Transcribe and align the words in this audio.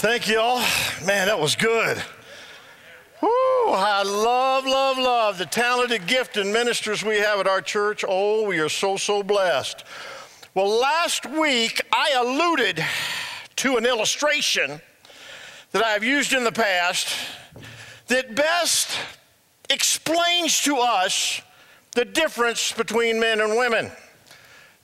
Thank 0.00 0.28
you 0.28 0.40
all. 0.40 0.60
Man, 1.04 1.26
that 1.26 1.38
was 1.38 1.54
good. 1.56 2.02
Woo, 3.20 3.28
I 3.28 4.02
love, 4.02 4.64
love, 4.64 4.96
love 4.96 5.36
the 5.36 5.44
talented, 5.44 6.06
gifted 6.06 6.46
ministers 6.46 7.04
we 7.04 7.18
have 7.18 7.38
at 7.38 7.46
our 7.46 7.60
church. 7.60 8.02
Oh, 8.08 8.46
we 8.46 8.60
are 8.60 8.70
so, 8.70 8.96
so 8.96 9.22
blessed. 9.22 9.84
Well, 10.54 10.70
last 10.70 11.26
week 11.26 11.82
I 11.92 12.12
alluded 12.16 12.82
to 13.56 13.76
an 13.76 13.84
illustration 13.84 14.80
that 15.72 15.84
I 15.84 15.90
have 15.90 16.02
used 16.02 16.32
in 16.32 16.44
the 16.44 16.52
past 16.52 17.14
that 18.06 18.34
best 18.34 18.98
explains 19.68 20.62
to 20.62 20.78
us 20.78 21.42
the 21.94 22.06
difference 22.06 22.72
between 22.72 23.20
men 23.20 23.42
and 23.42 23.54
women, 23.54 23.92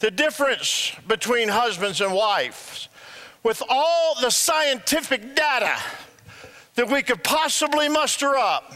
the 0.01 0.11
difference 0.11 0.93
between 1.09 1.49
husbands 1.49 2.03
and 2.03 2.13
wives 2.13 2.91
with 3.47 3.63
all 3.69 4.17
the 4.21 4.29
scientific 4.29 5.37
data 5.37 5.79
that 6.75 6.91
we 6.91 7.01
could 7.01 7.23
possibly 7.23 7.89
muster 7.89 8.37
up, 8.37 8.75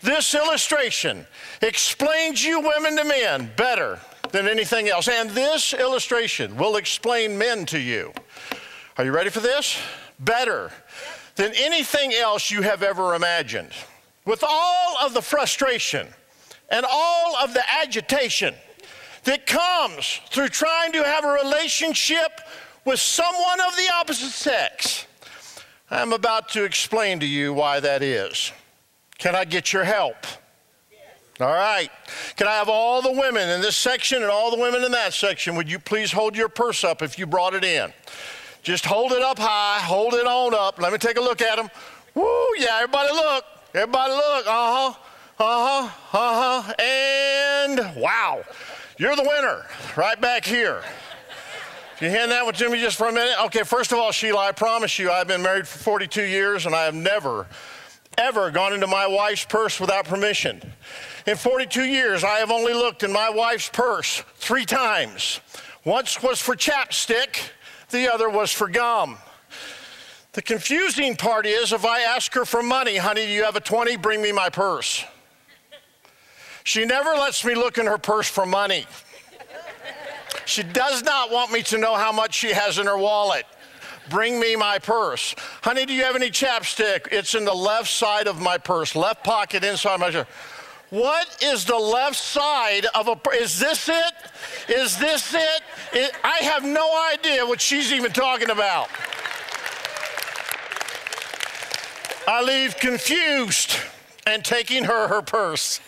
this 0.00 0.34
illustration 0.34 1.26
explains 1.60 2.42
you 2.42 2.60
women 2.60 2.96
to 2.96 3.04
men 3.04 3.50
better 3.58 4.00
than 4.30 4.48
anything 4.48 4.88
else. 4.88 5.06
And 5.06 5.28
this 5.28 5.74
illustration 5.74 6.56
will 6.56 6.76
explain 6.76 7.36
men 7.36 7.66
to 7.66 7.78
you. 7.78 8.10
Are 8.96 9.04
you 9.04 9.12
ready 9.12 9.28
for 9.28 9.40
this? 9.40 9.78
Better 10.18 10.72
than 11.34 11.52
anything 11.54 12.14
else 12.14 12.50
you 12.50 12.62
have 12.62 12.82
ever 12.82 13.14
imagined. 13.14 13.72
With 14.24 14.42
all 14.48 14.96
of 15.02 15.12
the 15.12 15.20
frustration 15.20 16.06
and 16.70 16.86
all 16.90 17.36
of 17.36 17.52
the 17.52 17.62
agitation 17.82 18.54
that 19.24 19.44
comes 19.44 20.20
through 20.30 20.48
trying 20.48 20.92
to 20.92 21.04
have 21.04 21.22
a 21.22 21.32
relationship 21.44 22.40
with 22.84 23.00
someone 23.00 23.60
of 23.60 23.76
the 23.76 23.90
opposite 23.94 24.30
sex. 24.30 25.06
I'm 25.90 26.12
about 26.12 26.48
to 26.50 26.64
explain 26.64 27.20
to 27.20 27.26
you 27.26 27.52
why 27.52 27.80
that 27.80 28.02
is. 28.02 28.52
Can 29.18 29.34
I 29.34 29.44
get 29.44 29.72
your 29.72 29.84
help? 29.84 30.16
All 31.40 31.54
right. 31.54 31.90
Can 32.36 32.46
I 32.46 32.52
have 32.52 32.68
all 32.68 33.00
the 33.00 33.12
women 33.12 33.48
in 33.48 33.62
this 33.62 33.76
section 33.76 34.22
and 34.22 34.30
all 34.30 34.50
the 34.50 34.60
women 34.60 34.84
in 34.84 34.92
that 34.92 35.14
section? 35.14 35.56
Would 35.56 35.70
you 35.70 35.78
please 35.78 36.12
hold 36.12 36.36
your 36.36 36.50
purse 36.50 36.84
up 36.84 37.00
if 37.02 37.18
you 37.18 37.26
brought 37.26 37.54
it 37.54 37.64
in? 37.64 37.92
Just 38.62 38.84
hold 38.84 39.12
it 39.12 39.22
up 39.22 39.38
high, 39.38 39.80
hold 39.80 40.12
it 40.14 40.26
on 40.26 40.54
up. 40.54 40.78
Let 40.78 40.92
me 40.92 40.98
take 40.98 41.16
a 41.16 41.20
look 41.20 41.40
at 41.40 41.56
them. 41.56 41.70
Woo, 42.14 42.46
yeah, 42.58 42.76
everybody 42.76 43.10
look. 43.12 43.44
Everybody 43.74 44.12
look. 44.12 44.46
Uh 44.46 44.50
huh. 44.50 44.94
Uh 45.38 45.88
huh. 45.88 46.18
Uh 46.18 46.62
huh. 46.62 46.74
And 46.78 47.96
wow, 47.96 48.42
you're 48.98 49.16
the 49.16 49.22
winner 49.22 49.64
right 49.96 50.20
back 50.20 50.44
here. 50.44 50.82
Can 52.00 52.10
you 52.10 52.18
hand 52.18 52.30
that 52.30 52.46
one 52.46 52.54
to 52.54 52.70
me 52.70 52.80
just 52.80 52.96
for 52.96 53.08
a 53.08 53.12
minute? 53.12 53.34
Okay, 53.44 53.62
first 53.62 53.92
of 53.92 53.98
all, 53.98 54.10
Sheila, 54.10 54.38
I 54.38 54.52
promise 54.52 54.98
you, 54.98 55.10
I've 55.10 55.28
been 55.28 55.42
married 55.42 55.68
for 55.68 55.78
42 55.80 56.22
years 56.22 56.64
and 56.64 56.74
I 56.74 56.84
have 56.84 56.94
never, 56.94 57.46
ever 58.16 58.50
gone 58.50 58.72
into 58.72 58.86
my 58.86 59.06
wife's 59.06 59.44
purse 59.44 59.78
without 59.78 60.06
permission. 60.06 60.62
In 61.26 61.36
42 61.36 61.84
years, 61.84 62.24
I 62.24 62.38
have 62.38 62.50
only 62.50 62.72
looked 62.72 63.02
in 63.02 63.12
my 63.12 63.28
wife's 63.28 63.68
purse 63.68 64.24
three 64.36 64.64
times. 64.64 65.42
Once 65.84 66.22
was 66.22 66.40
for 66.40 66.56
chapstick, 66.56 67.50
the 67.90 68.10
other 68.10 68.30
was 68.30 68.50
for 68.50 68.66
gum. 68.66 69.18
The 70.32 70.40
confusing 70.40 71.16
part 71.16 71.44
is 71.44 71.70
if 71.74 71.84
I 71.84 72.00
ask 72.00 72.32
her 72.32 72.46
for 72.46 72.62
money, 72.62 72.96
honey, 72.96 73.26
do 73.26 73.30
you 73.30 73.44
have 73.44 73.56
a 73.56 73.60
20? 73.60 73.98
Bring 73.98 74.22
me 74.22 74.32
my 74.32 74.48
purse. 74.48 75.04
She 76.64 76.86
never 76.86 77.10
lets 77.10 77.44
me 77.44 77.54
look 77.54 77.76
in 77.76 77.84
her 77.84 77.98
purse 77.98 78.26
for 78.26 78.46
money. 78.46 78.86
She 80.50 80.64
does 80.64 81.04
not 81.04 81.30
want 81.30 81.52
me 81.52 81.62
to 81.64 81.78
know 81.78 81.94
how 81.94 82.10
much 82.10 82.34
she 82.34 82.48
has 82.52 82.78
in 82.78 82.86
her 82.86 82.98
wallet. 82.98 83.46
Bring 84.08 84.40
me 84.40 84.56
my 84.56 84.80
purse. 84.80 85.32
Honey, 85.62 85.86
do 85.86 85.92
you 85.92 86.02
have 86.02 86.16
any 86.16 86.28
chapstick? 86.28 87.06
It's 87.12 87.36
in 87.36 87.44
the 87.44 87.54
left 87.54 87.88
side 87.88 88.26
of 88.26 88.40
my 88.40 88.58
purse, 88.58 88.96
left 88.96 89.22
pocket 89.22 89.62
inside 89.62 90.00
my 90.00 90.10
shirt. 90.10 90.26
What 90.90 91.40
is 91.40 91.64
the 91.64 91.78
left 91.78 92.16
side 92.16 92.84
of 92.96 93.06
a 93.06 93.16
is 93.32 93.60
this 93.60 93.88
it? 93.88 94.14
Is 94.68 94.98
this 94.98 95.32
it? 95.34 95.62
it? 95.92 96.12
I 96.24 96.38
have 96.38 96.64
no 96.64 97.00
idea 97.12 97.46
what 97.46 97.60
she's 97.60 97.92
even 97.92 98.10
talking 98.10 98.50
about. 98.50 98.88
I 102.26 102.42
leave 102.42 102.76
confused 102.76 103.76
and 104.26 104.44
taking 104.44 104.82
her 104.82 105.06
her 105.06 105.22
purse. 105.22 105.80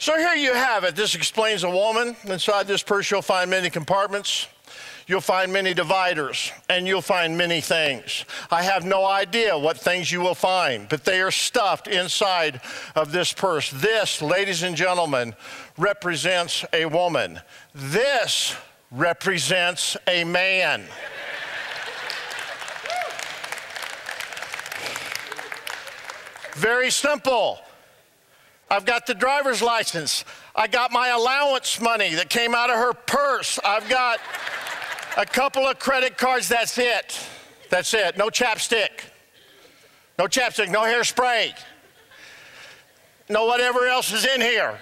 So 0.00 0.16
here 0.16 0.34
you 0.34 0.54
have 0.54 0.84
it. 0.84 0.94
This 0.94 1.16
explains 1.16 1.64
a 1.64 1.70
woman. 1.70 2.16
Inside 2.24 2.68
this 2.68 2.84
purse, 2.84 3.10
you'll 3.10 3.20
find 3.20 3.50
many 3.50 3.68
compartments. 3.68 4.46
You'll 5.08 5.20
find 5.20 5.52
many 5.52 5.74
dividers, 5.74 6.52
and 6.68 6.86
you'll 6.86 7.00
find 7.00 7.36
many 7.36 7.62
things. 7.62 8.26
I 8.50 8.62
have 8.62 8.84
no 8.84 9.06
idea 9.06 9.58
what 9.58 9.78
things 9.78 10.12
you 10.12 10.20
will 10.20 10.34
find, 10.34 10.86
but 10.88 11.04
they 11.04 11.22
are 11.22 11.30
stuffed 11.30 11.88
inside 11.88 12.60
of 12.94 13.10
this 13.10 13.32
purse. 13.32 13.70
This, 13.70 14.20
ladies 14.20 14.62
and 14.62 14.76
gentlemen, 14.76 15.34
represents 15.78 16.64
a 16.74 16.84
woman. 16.84 17.40
This 17.74 18.54
represents 18.90 19.96
a 20.06 20.24
man. 20.24 20.84
Very 26.54 26.90
simple. 26.90 27.60
I've 28.70 28.84
got 28.84 29.06
the 29.06 29.14
driver's 29.14 29.62
license. 29.62 30.24
I 30.54 30.66
got 30.66 30.92
my 30.92 31.08
allowance 31.08 31.80
money 31.80 32.14
that 32.14 32.28
came 32.28 32.54
out 32.54 32.70
of 32.70 32.76
her 32.76 32.92
purse. 32.92 33.58
I've 33.64 33.88
got 33.88 34.20
a 35.16 35.24
couple 35.24 35.66
of 35.66 35.78
credit 35.78 36.18
cards. 36.18 36.48
That's 36.48 36.76
it. 36.78 37.18
That's 37.70 37.94
it. 37.94 38.18
No 38.18 38.28
chapstick. 38.28 38.90
No 40.18 40.26
chapstick. 40.26 40.70
No 40.70 40.82
hairspray. 40.82 41.54
No 43.28 43.46
whatever 43.46 43.86
else 43.86 44.12
is 44.12 44.26
in 44.26 44.40
here. 44.40 44.78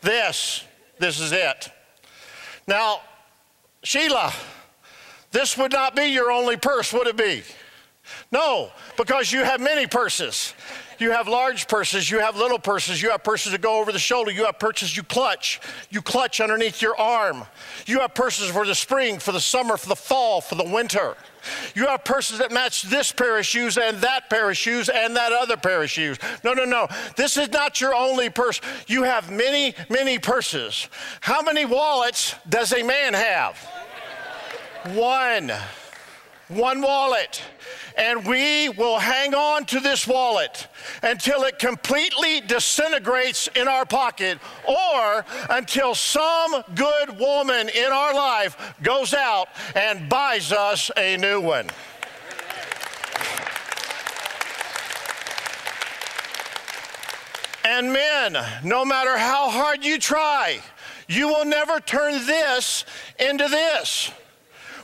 This. 0.00 0.64
This 0.98 1.20
is 1.20 1.32
it. 1.32 1.70
Now, 2.66 3.00
Sheila, 3.82 4.32
this 5.32 5.56
would 5.56 5.72
not 5.72 5.96
be 5.96 6.06
your 6.06 6.30
only 6.30 6.56
purse, 6.56 6.92
would 6.92 7.06
it 7.06 7.16
be? 7.16 7.42
No, 8.32 8.70
because 8.96 9.32
you 9.32 9.44
have 9.44 9.60
many 9.60 9.86
purses. 9.86 10.54
You 11.00 11.12
have 11.12 11.28
large 11.28 11.66
purses, 11.66 12.10
you 12.10 12.18
have 12.18 12.36
little 12.36 12.58
purses, 12.58 13.00
you 13.00 13.10
have 13.10 13.24
purses 13.24 13.52
that 13.52 13.62
go 13.62 13.80
over 13.80 13.90
the 13.90 13.98
shoulder, 13.98 14.30
you 14.30 14.44
have 14.44 14.58
purses 14.58 14.94
you 14.94 15.02
clutch, 15.02 15.58
you 15.88 16.02
clutch 16.02 16.42
underneath 16.42 16.82
your 16.82 16.94
arm. 17.00 17.44
You 17.86 18.00
have 18.00 18.14
purses 18.14 18.50
for 18.50 18.66
the 18.66 18.74
spring, 18.74 19.18
for 19.18 19.32
the 19.32 19.40
summer, 19.40 19.78
for 19.78 19.88
the 19.88 19.96
fall, 19.96 20.42
for 20.42 20.56
the 20.56 20.64
winter. 20.64 21.16
You 21.74 21.86
have 21.86 22.04
purses 22.04 22.38
that 22.38 22.52
match 22.52 22.82
this 22.82 23.12
pair 23.12 23.38
of 23.38 23.46
shoes 23.46 23.78
and 23.78 23.96
that 24.02 24.28
pair 24.28 24.50
of 24.50 24.58
shoes 24.58 24.90
and 24.90 25.16
that 25.16 25.32
other 25.32 25.56
pair 25.56 25.82
of 25.82 25.88
shoes. 25.88 26.18
No, 26.44 26.52
no, 26.52 26.66
no. 26.66 26.86
This 27.16 27.38
is 27.38 27.50
not 27.50 27.80
your 27.80 27.94
only 27.94 28.28
purse. 28.28 28.60
You 28.86 29.04
have 29.04 29.30
many, 29.32 29.74
many 29.88 30.18
purses. 30.18 30.86
How 31.22 31.40
many 31.40 31.64
wallets 31.64 32.34
does 32.46 32.74
a 32.74 32.82
man 32.82 33.14
have? 33.14 33.56
One. 34.94 35.50
One 36.50 36.82
wallet 36.82 37.40
and 37.96 38.26
we 38.26 38.68
will 38.70 38.98
hang 38.98 39.34
on 39.34 39.64
to 39.66 39.78
this 39.78 40.06
wallet 40.06 40.66
until 41.02 41.42
it 41.44 41.58
completely 41.58 42.40
disintegrates 42.40 43.48
in 43.54 43.68
our 43.68 43.84
pocket 43.84 44.38
or 44.66 45.24
until 45.50 45.94
some 45.94 46.64
good 46.74 47.18
woman 47.18 47.68
in 47.68 47.92
our 47.92 48.14
life 48.14 48.74
goes 48.82 49.14
out 49.14 49.48
and 49.74 50.08
buys 50.08 50.50
us 50.50 50.90
a 50.96 51.16
new 51.18 51.40
one. 51.40 51.68
And 57.64 57.92
men, 57.92 58.36
no 58.64 58.84
matter 58.84 59.16
how 59.16 59.50
hard 59.50 59.84
you 59.84 59.98
try, 59.98 60.60
you 61.06 61.28
will 61.28 61.44
never 61.44 61.78
turn 61.78 62.14
this 62.26 62.84
into 63.18 63.46
this 63.46 64.10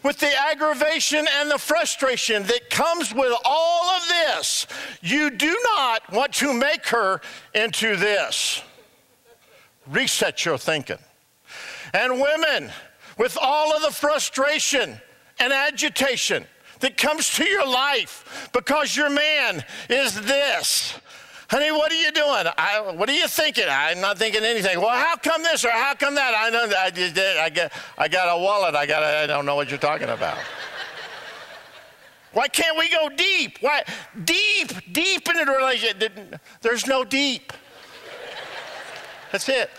with 0.06 0.18
the 0.20 0.32
aggravation 0.50 1.26
and 1.40 1.50
the 1.50 1.58
frustration 1.58 2.44
that 2.44 2.70
comes 2.70 3.12
with 3.12 3.32
all 3.44 3.88
of 3.96 4.08
this, 4.08 4.68
you 5.02 5.30
do 5.30 5.58
not 5.74 6.12
want 6.12 6.32
to 6.32 6.54
make 6.54 6.86
her 6.86 7.20
into 7.54 7.96
this. 7.96 8.62
Reset 9.88 10.44
your 10.44 10.58
thinking. 10.58 10.98
And 11.92 12.20
women, 12.20 12.70
with 13.18 13.36
all 13.40 13.74
of 13.74 13.82
the 13.82 13.90
frustration 13.90 15.00
and 15.40 15.52
agitation 15.52 16.46
that 16.80 16.96
comes 16.96 17.34
to 17.34 17.44
your 17.44 17.66
life 17.66 18.48
because 18.52 18.96
your 18.96 19.10
man 19.10 19.64
is 19.90 20.20
this. 20.22 20.98
Honey, 21.48 21.70
what 21.70 21.92
are 21.92 21.96
you 21.96 22.10
doing? 22.10 22.46
I, 22.58 22.92
what 22.96 23.08
are 23.08 23.14
you 23.14 23.28
thinking? 23.28 23.66
I'm 23.68 24.00
not 24.00 24.18
thinking 24.18 24.42
anything. 24.42 24.80
Well, 24.80 24.90
how 24.90 25.16
come 25.16 25.44
this 25.44 25.64
or 25.64 25.70
how 25.70 25.94
come 25.94 26.16
that? 26.16 26.34
I 26.36 26.50
know 26.50 26.68
I 26.76 26.90
just 26.90 27.14
did. 27.14 27.36
I 27.36 27.50
got, 27.50 27.72
I 27.96 28.08
got 28.08 28.36
a 28.36 28.40
wallet. 28.40 28.74
I 28.74 28.84
got. 28.84 29.04
A, 29.04 29.22
I 29.22 29.26
don't 29.26 29.46
know 29.46 29.54
what 29.54 29.70
you're 29.70 29.78
talking 29.78 30.08
about. 30.08 30.38
Why 32.32 32.48
can't 32.48 32.76
we 32.76 32.90
go 32.90 33.08
deep? 33.08 33.58
Why 33.60 33.84
deep, 34.24 34.92
deep 34.92 35.28
into 35.28 35.44
the 35.44 35.52
relationship? 35.52 36.40
There's 36.62 36.86
no 36.86 37.04
deep. 37.04 37.52
That's 39.30 39.48
it. 39.48 39.70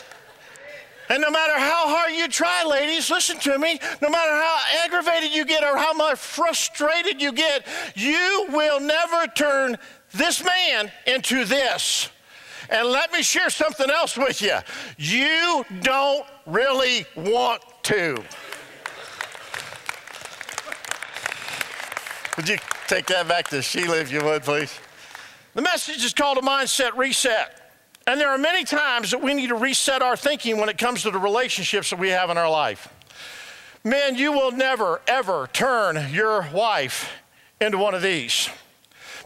And 1.10 1.22
no 1.22 1.30
matter 1.30 1.58
how 1.58 1.88
hard 1.88 2.14
you 2.14 2.28
try, 2.28 2.64
ladies, 2.66 3.10
listen 3.10 3.40
to 3.40 3.58
me, 3.58 3.80
no 4.02 4.10
matter 4.10 4.32
how 4.32 4.58
aggravated 4.84 5.34
you 5.34 5.46
get 5.46 5.64
or 5.64 5.78
how 5.78 5.94
much 5.94 6.18
frustrated 6.18 7.22
you 7.22 7.32
get, 7.32 7.66
you 7.96 8.48
will 8.50 8.80
never 8.80 9.28
turn 9.28 9.78
this 10.14 10.44
man 10.44 10.92
into 11.06 11.46
this. 11.46 12.10
And 12.70 12.88
let 12.90 13.14
me 13.14 13.22
share 13.22 13.50
something 13.50 13.90
else 13.90 14.18
with 14.18 14.42
you. 14.42 14.58
You 14.98 15.66
don't 15.82 16.26
really 16.46 17.06
want 17.16 17.62
to. 17.84 18.22
Would 22.36 22.50
you 22.50 22.58
take 22.88 23.06
that 23.08 23.28
back 23.28 23.48
to 23.50 23.62
Sheila 23.62 23.98
if 23.98 24.12
you 24.12 24.24
would, 24.24 24.44
please? 24.44 24.78
The 25.56 25.62
message 25.62 26.04
is 26.04 26.14
called 26.14 26.38
a 26.38 26.42
mindset 26.42 26.96
reset. 26.96 27.72
And 28.06 28.22
there 28.22 28.30
are 28.30 28.38
many 28.38 28.64
times 28.64 29.12
that 29.12 29.22
we 29.22 29.34
need 29.34 29.48
to 29.48 29.56
reset 29.56 30.02
our 30.02 30.16
thinking 30.16 30.58
when 30.58 30.70
it 30.70 30.78
comes 30.78 31.02
to 31.04 31.12
the 31.12 31.20
relationships 31.20 31.90
that 31.90 32.00
we 32.00 32.10
have 32.10 32.30
in 32.30 32.38
our 32.38 32.50
life. 32.50 32.94
Men, 33.84 34.16
you 34.16 34.32
will 34.32 34.52
never, 34.52 35.02
ever 35.08 35.50
turn 35.52 36.14
your 36.14 36.48
wife 36.54 37.10
into 37.60 37.78
one 37.78 37.96
of 37.96 38.02
these. 38.02 38.50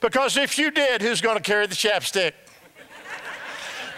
Because 0.02 0.36
if 0.36 0.58
you 0.58 0.72
did, 0.72 1.02
who's 1.02 1.22
going 1.22 1.38
to 1.38 1.44
carry 1.44 1.68
the 1.68 1.76
chapstick? 1.76 2.34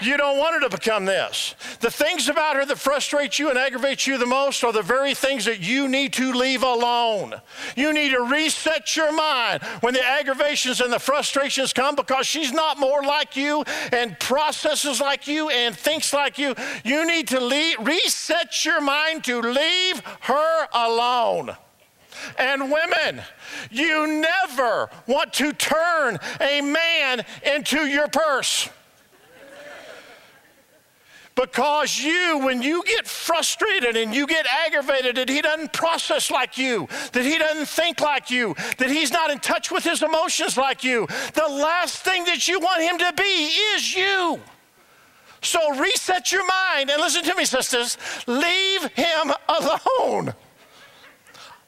You 0.02 0.18
don't 0.18 0.38
want 0.38 0.56
her 0.56 0.70
to 0.70 0.76
become 0.76 1.06
this. 1.06 1.56
The 1.80 1.90
things 1.90 2.28
about 2.28 2.58
her 2.58 2.66
that 2.66 2.78
frustrate 2.78 3.40
you 3.40 3.50
and 3.50 3.58
aggravate 3.58 4.06
you 4.06 4.18
the 4.18 4.26
most 4.26 4.64
are 4.64 4.74
the 4.74 4.82
very 4.82 5.14
things 5.14 5.46
that 5.46 5.62
you 5.62 5.88
need 5.88 6.12
to 6.14 6.34
leave 6.34 6.62
alone. 6.62 7.36
You 7.78 7.94
need 7.94 8.10
to 8.10 8.22
reset 8.22 8.96
your 8.98 9.14
mind 9.14 9.64
when 9.80 9.94
the 9.94 10.06
aggravations 10.06 10.82
and 10.82 10.92
the 10.92 11.00
frustrations 11.00 11.72
come 11.72 11.96
because 11.96 12.28
she's 12.28 12.52
not 12.52 12.80
more 12.80 13.02
like 13.04 13.38
you 13.38 13.64
and 13.94 14.20
processes 14.20 15.00
like 15.00 15.28
you 15.28 15.50
and 15.50 15.76
thinks 15.76 16.12
like 16.14 16.38
you. 16.38 16.54
You 16.84 17.08
need 17.08 17.30
to 17.30 17.40
leave, 17.40 17.78
reset 17.80 18.66
your 18.66 18.82
mind 18.82 19.24
to 19.26 19.40
leave 19.40 20.02
her 20.22 20.68
alone. 20.74 21.56
And 22.38 22.72
women, 22.72 23.22
you 23.72 24.08
never 24.08 24.90
want 25.08 25.34
to 25.34 25.54
turn 25.54 26.20
a 26.40 26.62
man 26.62 27.24
into 27.44 27.86
your 27.86 28.08
purse. 28.08 28.70
Because 31.36 32.00
you, 32.00 32.40
when 32.40 32.62
you 32.62 32.84
get 32.84 33.08
frustrated 33.08 33.98
and 33.98 34.14
you 34.14 34.28
get 34.28 34.46
aggravated 34.46 35.16
that 35.16 35.30
he 35.30 35.42
doesn't 35.42 35.74
process 35.74 36.30
like 36.30 36.60
you, 36.60 36.88
that 37.12 37.26
he 37.26 37.40
doesn't 37.40 37.68
think 37.68 38.02
like 38.02 38.30
you, 38.30 38.56
that 38.78 38.92
he's 38.92 39.12
not 39.12 39.32
in 39.32 39.40
touch 39.40 39.72
with 39.72 39.84
his 39.84 40.04
emotions 40.04 40.58
like 40.58 40.84
you, 40.84 41.08
the 41.34 41.48
last 41.48 41.98
thing 42.04 42.26
that 42.26 42.48
you 42.48 42.60
want 42.60 42.84
him 42.84 43.00
to 43.00 43.14
be 43.18 43.24
is 43.24 43.96
you. 43.96 44.40
So 45.42 45.76
reset 45.76 46.32
your 46.32 46.46
mind 46.46 46.90
and 46.90 47.02
listen 47.02 47.24
to 47.24 47.36
me, 47.36 47.46
sisters. 47.46 47.98
Leave 48.28 48.84
him 48.94 49.34
alone. 49.50 50.34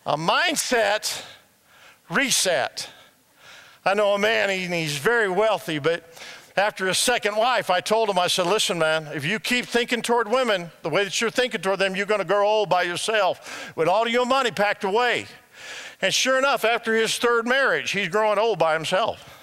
A 0.05 0.17
mindset 0.17 1.23
reset. 2.11 2.89
I 3.83 3.95
know 3.95 4.13
a 4.13 4.19
man, 4.19 4.49
he, 4.49 4.67
he's 4.67 4.97
very 4.97 5.27
wealthy, 5.27 5.79
but 5.79 6.03
after 6.55 6.87
his 6.87 6.99
second 6.99 7.35
wife, 7.35 7.71
I 7.71 7.81
told 7.81 8.09
him, 8.09 8.19
I 8.19 8.27
said, 8.27 8.45
listen, 8.45 8.77
man, 8.77 9.07
if 9.15 9.25
you 9.25 9.39
keep 9.39 9.65
thinking 9.65 10.03
toward 10.03 10.29
women 10.29 10.69
the 10.83 10.89
way 10.89 11.03
that 11.03 11.19
you're 11.19 11.31
thinking 11.31 11.61
toward 11.61 11.79
them, 11.79 11.95
you're 11.95 12.05
going 12.05 12.19
to 12.19 12.25
grow 12.25 12.47
old 12.47 12.69
by 12.69 12.83
yourself 12.83 13.75
with 13.75 13.87
all 13.87 14.07
your 14.07 14.27
money 14.27 14.51
packed 14.51 14.83
away. 14.83 15.25
And 16.01 16.13
sure 16.13 16.37
enough, 16.37 16.63
after 16.63 16.95
his 16.95 17.17
third 17.17 17.47
marriage, 17.47 17.91
he's 17.91 18.07
growing 18.07 18.37
old 18.37 18.59
by 18.59 18.73
himself. 18.73 19.34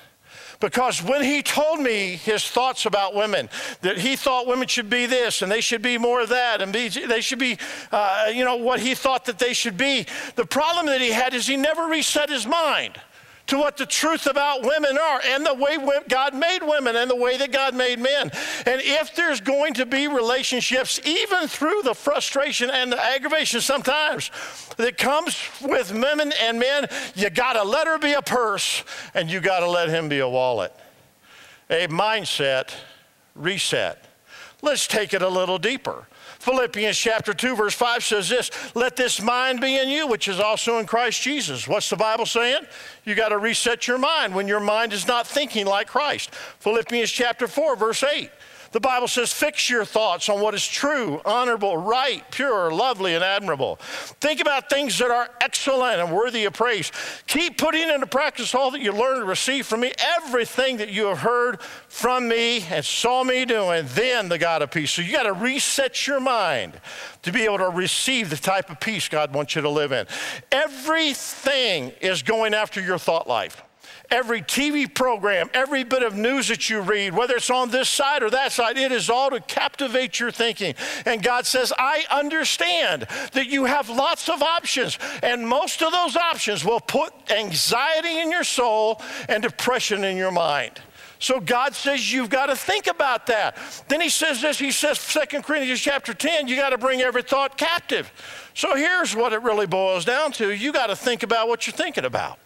Because 0.62 1.02
when 1.02 1.24
he 1.24 1.42
told 1.42 1.80
me 1.80 2.14
his 2.14 2.46
thoughts 2.46 2.86
about 2.86 3.16
women, 3.16 3.50
that 3.80 3.98
he 3.98 4.14
thought 4.14 4.46
women 4.46 4.68
should 4.68 4.88
be 4.88 5.06
this 5.06 5.42
and 5.42 5.50
they 5.50 5.60
should 5.60 5.82
be 5.82 5.98
more 5.98 6.20
of 6.20 6.28
that 6.28 6.62
and 6.62 6.72
be, 6.72 6.88
they 6.88 7.20
should 7.20 7.40
be, 7.40 7.58
uh, 7.90 8.30
you 8.32 8.44
know, 8.44 8.54
what 8.54 8.78
he 8.78 8.94
thought 8.94 9.24
that 9.24 9.40
they 9.40 9.54
should 9.54 9.76
be, 9.76 10.06
the 10.36 10.46
problem 10.46 10.86
that 10.86 11.00
he 11.00 11.10
had 11.10 11.34
is 11.34 11.48
he 11.48 11.56
never 11.56 11.86
reset 11.86 12.30
his 12.30 12.46
mind 12.46 13.00
to 13.48 13.58
what 13.58 13.76
the 13.76 13.86
truth 13.86 14.26
about 14.26 14.62
women 14.62 14.96
are 14.96 15.20
and 15.24 15.44
the 15.44 15.54
way 15.54 15.76
God 16.08 16.34
made 16.34 16.62
women 16.62 16.96
and 16.96 17.10
the 17.10 17.16
way 17.16 17.36
that 17.36 17.52
God 17.52 17.74
made 17.74 17.98
men. 17.98 18.30
And 18.66 18.80
if 18.82 19.14
there's 19.14 19.40
going 19.40 19.74
to 19.74 19.86
be 19.86 20.08
relationships, 20.08 21.00
even 21.04 21.48
through 21.48 21.82
the 21.82 21.94
frustration 21.94 22.70
and 22.70 22.92
the 22.92 23.02
aggravation 23.02 23.60
sometimes 23.60 24.30
that 24.76 24.96
comes 24.96 25.38
with 25.60 25.92
women 25.92 26.32
and 26.40 26.58
men, 26.58 26.86
you 27.14 27.30
got 27.30 27.54
to 27.54 27.62
let 27.62 27.86
her 27.86 27.98
be 27.98 28.12
a 28.12 28.22
purse 28.22 28.84
and 29.14 29.30
you 29.30 29.40
got 29.40 29.60
to 29.60 29.68
let 29.68 29.88
him 29.88 30.08
be 30.08 30.20
a 30.20 30.28
wallet. 30.28 30.74
A 31.68 31.88
mindset 31.88 32.74
reset. 33.34 34.04
Let's 34.62 34.86
take 34.86 35.12
it 35.12 35.22
a 35.22 35.28
little 35.28 35.58
deeper. 35.58 36.06
Philippians 36.38 36.96
chapter 36.96 37.34
2, 37.34 37.56
verse 37.56 37.74
5 37.74 38.04
says 38.04 38.28
this 38.28 38.50
Let 38.74 38.96
this 38.96 39.20
mind 39.20 39.60
be 39.60 39.76
in 39.76 39.88
you, 39.88 40.06
which 40.06 40.28
is 40.28 40.40
also 40.40 40.78
in 40.78 40.86
Christ 40.86 41.22
Jesus. 41.22 41.68
What's 41.68 41.90
the 41.90 41.96
Bible 41.96 42.26
saying? 42.26 42.62
You 43.04 43.14
got 43.14 43.30
to 43.30 43.38
reset 43.38 43.86
your 43.86 43.98
mind 43.98 44.34
when 44.34 44.48
your 44.48 44.60
mind 44.60 44.92
is 44.92 45.06
not 45.06 45.26
thinking 45.26 45.66
like 45.66 45.86
Christ. 45.86 46.34
Philippians 46.60 47.10
chapter 47.10 47.46
4, 47.46 47.76
verse 47.76 48.02
8. 48.02 48.30
The 48.72 48.80
Bible 48.80 49.06
says, 49.06 49.32
fix 49.32 49.68
your 49.68 49.84
thoughts 49.84 50.28
on 50.28 50.40
what 50.40 50.54
is 50.54 50.66
true, 50.66 51.20
honorable, 51.24 51.76
right, 51.76 52.24
pure, 52.30 52.72
lovely, 52.72 53.14
and 53.14 53.22
admirable. 53.22 53.76
Think 54.20 54.40
about 54.40 54.70
things 54.70 54.98
that 54.98 55.10
are 55.10 55.28
excellent 55.40 56.00
and 56.00 56.10
worthy 56.10 56.46
of 56.46 56.54
praise. 56.54 56.90
Keep 57.26 57.58
putting 57.58 57.88
into 57.88 58.06
practice 58.06 58.54
all 58.54 58.70
that 58.70 58.80
you 58.80 58.92
learned 58.92 59.20
and 59.20 59.28
received 59.28 59.66
from 59.66 59.80
me, 59.80 59.92
everything 60.16 60.78
that 60.78 60.88
you 60.88 61.06
have 61.06 61.18
heard 61.18 61.60
from 61.88 62.28
me 62.28 62.62
and 62.62 62.84
saw 62.84 63.22
me 63.22 63.44
doing, 63.44 63.84
then 63.90 64.28
the 64.28 64.38
God 64.38 64.62
of 64.62 64.70
peace. 64.70 64.90
So 64.90 65.02
you 65.02 65.12
got 65.12 65.24
to 65.24 65.34
reset 65.34 66.06
your 66.06 66.20
mind 66.20 66.80
to 67.22 67.32
be 67.32 67.42
able 67.42 67.58
to 67.58 67.68
receive 67.68 68.30
the 68.30 68.36
type 68.36 68.70
of 68.70 68.80
peace 68.80 69.08
God 69.08 69.34
wants 69.34 69.54
you 69.54 69.62
to 69.62 69.70
live 69.70 69.92
in. 69.92 70.06
Everything 70.50 71.92
is 72.00 72.22
going 72.22 72.54
after 72.54 72.80
your 72.80 72.98
thought 72.98 73.28
life 73.28 73.62
every 74.12 74.42
TV 74.42 74.92
program, 74.92 75.50
every 75.54 75.82
bit 75.82 76.02
of 76.02 76.14
news 76.14 76.48
that 76.48 76.68
you 76.68 76.80
read, 76.80 77.14
whether 77.14 77.34
it's 77.34 77.50
on 77.50 77.70
this 77.70 77.88
side 77.88 78.22
or 78.22 78.30
that 78.30 78.52
side, 78.52 78.76
it 78.76 78.92
is 78.92 79.10
all 79.10 79.30
to 79.30 79.40
captivate 79.40 80.20
your 80.20 80.30
thinking. 80.30 80.74
And 81.06 81.22
God 81.22 81.46
says, 81.46 81.72
I 81.78 82.04
understand 82.10 83.06
that 83.32 83.46
you 83.46 83.64
have 83.64 83.88
lots 83.88 84.28
of 84.28 84.42
options, 84.42 84.98
and 85.22 85.48
most 85.48 85.82
of 85.82 85.92
those 85.92 86.14
options 86.14 86.64
will 86.64 86.80
put 86.80 87.12
anxiety 87.30 88.20
in 88.20 88.30
your 88.30 88.44
soul 88.44 89.00
and 89.28 89.42
depression 89.42 90.04
in 90.04 90.16
your 90.16 90.30
mind. 90.30 90.78
So 91.18 91.40
God 91.40 91.74
says 91.74 92.12
you've 92.12 92.30
got 92.30 92.46
to 92.46 92.56
think 92.56 92.88
about 92.88 93.26
that. 93.28 93.56
Then 93.88 94.00
he 94.00 94.08
says 94.08 94.42
this, 94.42 94.58
he 94.58 94.72
says 94.72 94.98
2 95.06 95.40
Corinthians 95.42 95.80
chapter 95.80 96.12
10, 96.12 96.48
you 96.48 96.56
got 96.56 96.70
to 96.70 96.78
bring 96.78 97.00
every 97.00 97.22
thought 97.22 97.56
captive. 97.56 98.12
So 98.54 98.74
here's 98.74 99.14
what 99.14 99.32
it 99.32 99.40
really 99.40 99.66
boils 99.66 100.04
down 100.04 100.32
to. 100.32 100.50
You 100.50 100.72
got 100.72 100.88
to 100.88 100.96
think 100.96 101.22
about 101.22 101.48
what 101.48 101.66
you're 101.66 101.74
thinking 101.74 102.04
about. 102.04 102.38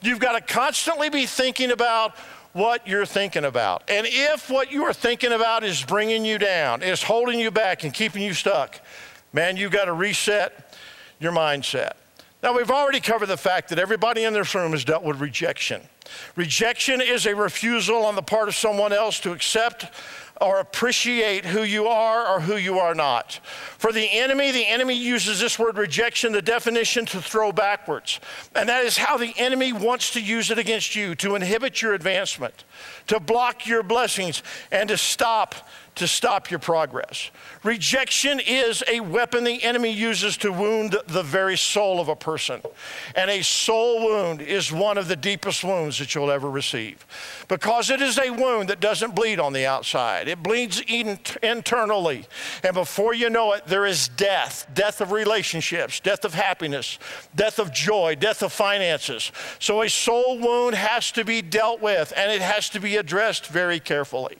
You've 0.00 0.20
got 0.20 0.32
to 0.32 0.40
constantly 0.40 1.10
be 1.10 1.26
thinking 1.26 1.70
about 1.70 2.16
what 2.52 2.86
you're 2.86 3.06
thinking 3.06 3.44
about. 3.44 3.82
And 3.88 4.06
if 4.08 4.50
what 4.50 4.72
you 4.72 4.84
are 4.84 4.92
thinking 4.92 5.32
about 5.32 5.64
is 5.64 5.84
bringing 5.84 6.24
you 6.24 6.38
down, 6.38 6.82
is 6.82 7.02
holding 7.02 7.38
you 7.38 7.50
back 7.50 7.84
and 7.84 7.92
keeping 7.92 8.22
you 8.22 8.34
stuck, 8.34 8.80
man, 9.32 9.56
you've 9.56 9.72
got 9.72 9.86
to 9.86 9.92
reset 9.92 10.76
your 11.20 11.32
mindset. 11.32 11.92
Now, 12.42 12.56
we've 12.56 12.70
already 12.70 13.00
covered 13.00 13.26
the 13.26 13.36
fact 13.36 13.68
that 13.70 13.80
everybody 13.80 14.22
in 14.22 14.32
this 14.32 14.54
room 14.54 14.70
has 14.70 14.84
dealt 14.84 15.02
with 15.02 15.20
rejection. 15.20 15.82
Rejection 16.36 17.00
is 17.00 17.26
a 17.26 17.34
refusal 17.34 18.04
on 18.04 18.14
the 18.14 18.22
part 18.22 18.48
of 18.48 18.54
someone 18.54 18.92
else 18.92 19.18
to 19.20 19.32
accept 19.32 19.86
or 20.40 20.60
appreciate 20.60 21.44
who 21.44 21.62
you 21.62 21.86
are 21.86 22.26
or 22.26 22.40
who 22.40 22.56
you 22.56 22.78
are 22.78 22.94
not. 22.94 23.40
For 23.78 23.92
the 23.92 24.08
enemy, 24.10 24.52
the 24.52 24.66
enemy 24.66 24.94
uses 24.94 25.40
this 25.40 25.58
word 25.58 25.76
rejection, 25.76 26.32
the 26.32 26.42
definition 26.42 27.06
to 27.06 27.20
throw 27.20 27.52
backwards. 27.52 28.20
And 28.54 28.68
that 28.68 28.84
is 28.84 28.96
how 28.96 29.16
the 29.16 29.34
enemy 29.36 29.72
wants 29.72 30.12
to 30.12 30.20
use 30.20 30.50
it 30.50 30.58
against 30.58 30.94
you 30.94 31.14
to 31.16 31.34
inhibit 31.34 31.82
your 31.82 31.94
advancement, 31.94 32.64
to 33.08 33.18
block 33.18 33.66
your 33.66 33.82
blessings, 33.82 34.42
and 34.70 34.88
to 34.88 34.96
stop 34.96 35.54
to 35.98 36.08
stop 36.08 36.50
your 36.50 36.60
progress. 36.60 37.30
Rejection 37.62 38.40
is 38.40 38.82
a 38.88 39.00
weapon 39.00 39.44
the 39.44 39.62
enemy 39.62 39.90
uses 39.90 40.36
to 40.38 40.52
wound 40.52 40.96
the 41.06 41.22
very 41.22 41.56
soul 41.56 42.00
of 42.00 42.08
a 42.08 42.16
person. 42.16 42.60
And 43.14 43.30
a 43.30 43.42
soul 43.42 44.06
wound 44.06 44.40
is 44.40 44.72
one 44.72 44.98
of 44.98 45.08
the 45.08 45.16
deepest 45.16 45.64
wounds 45.64 45.98
that 45.98 46.14
you'll 46.14 46.30
ever 46.30 46.50
receive 46.50 47.04
because 47.48 47.90
it 47.90 48.00
is 48.00 48.18
a 48.18 48.30
wound 48.30 48.68
that 48.68 48.80
doesn't 48.80 49.14
bleed 49.14 49.40
on 49.40 49.52
the 49.52 49.66
outside, 49.66 50.28
it 50.28 50.42
bleeds 50.42 50.82
in- 50.86 51.18
internally. 51.42 52.26
And 52.62 52.74
before 52.74 53.14
you 53.14 53.30
know 53.30 53.52
it, 53.52 53.66
there 53.66 53.86
is 53.86 54.08
death 54.08 54.66
death 54.74 55.00
of 55.00 55.12
relationships, 55.12 56.00
death 56.00 56.24
of 56.24 56.34
happiness, 56.34 56.98
death 57.34 57.58
of 57.58 57.72
joy, 57.72 58.14
death 58.14 58.42
of 58.42 58.52
finances. 58.52 59.32
So 59.58 59.82
a 59.82 59.88
soul 59.88 60.38
wound 60.38 60.74
has 60.74 61.10
to 61.12 61.24
be 61.24 61.42
dealt 61.42 61.80
with 61.80 62.12
and 62.16 62.30
it 62.30 62.40
has 62.40 62.68
to 62.70 62.80
be 62.80 62.96
addressed 62.96 63.46
very 63.46 63.80
carefully. 63.80 64.36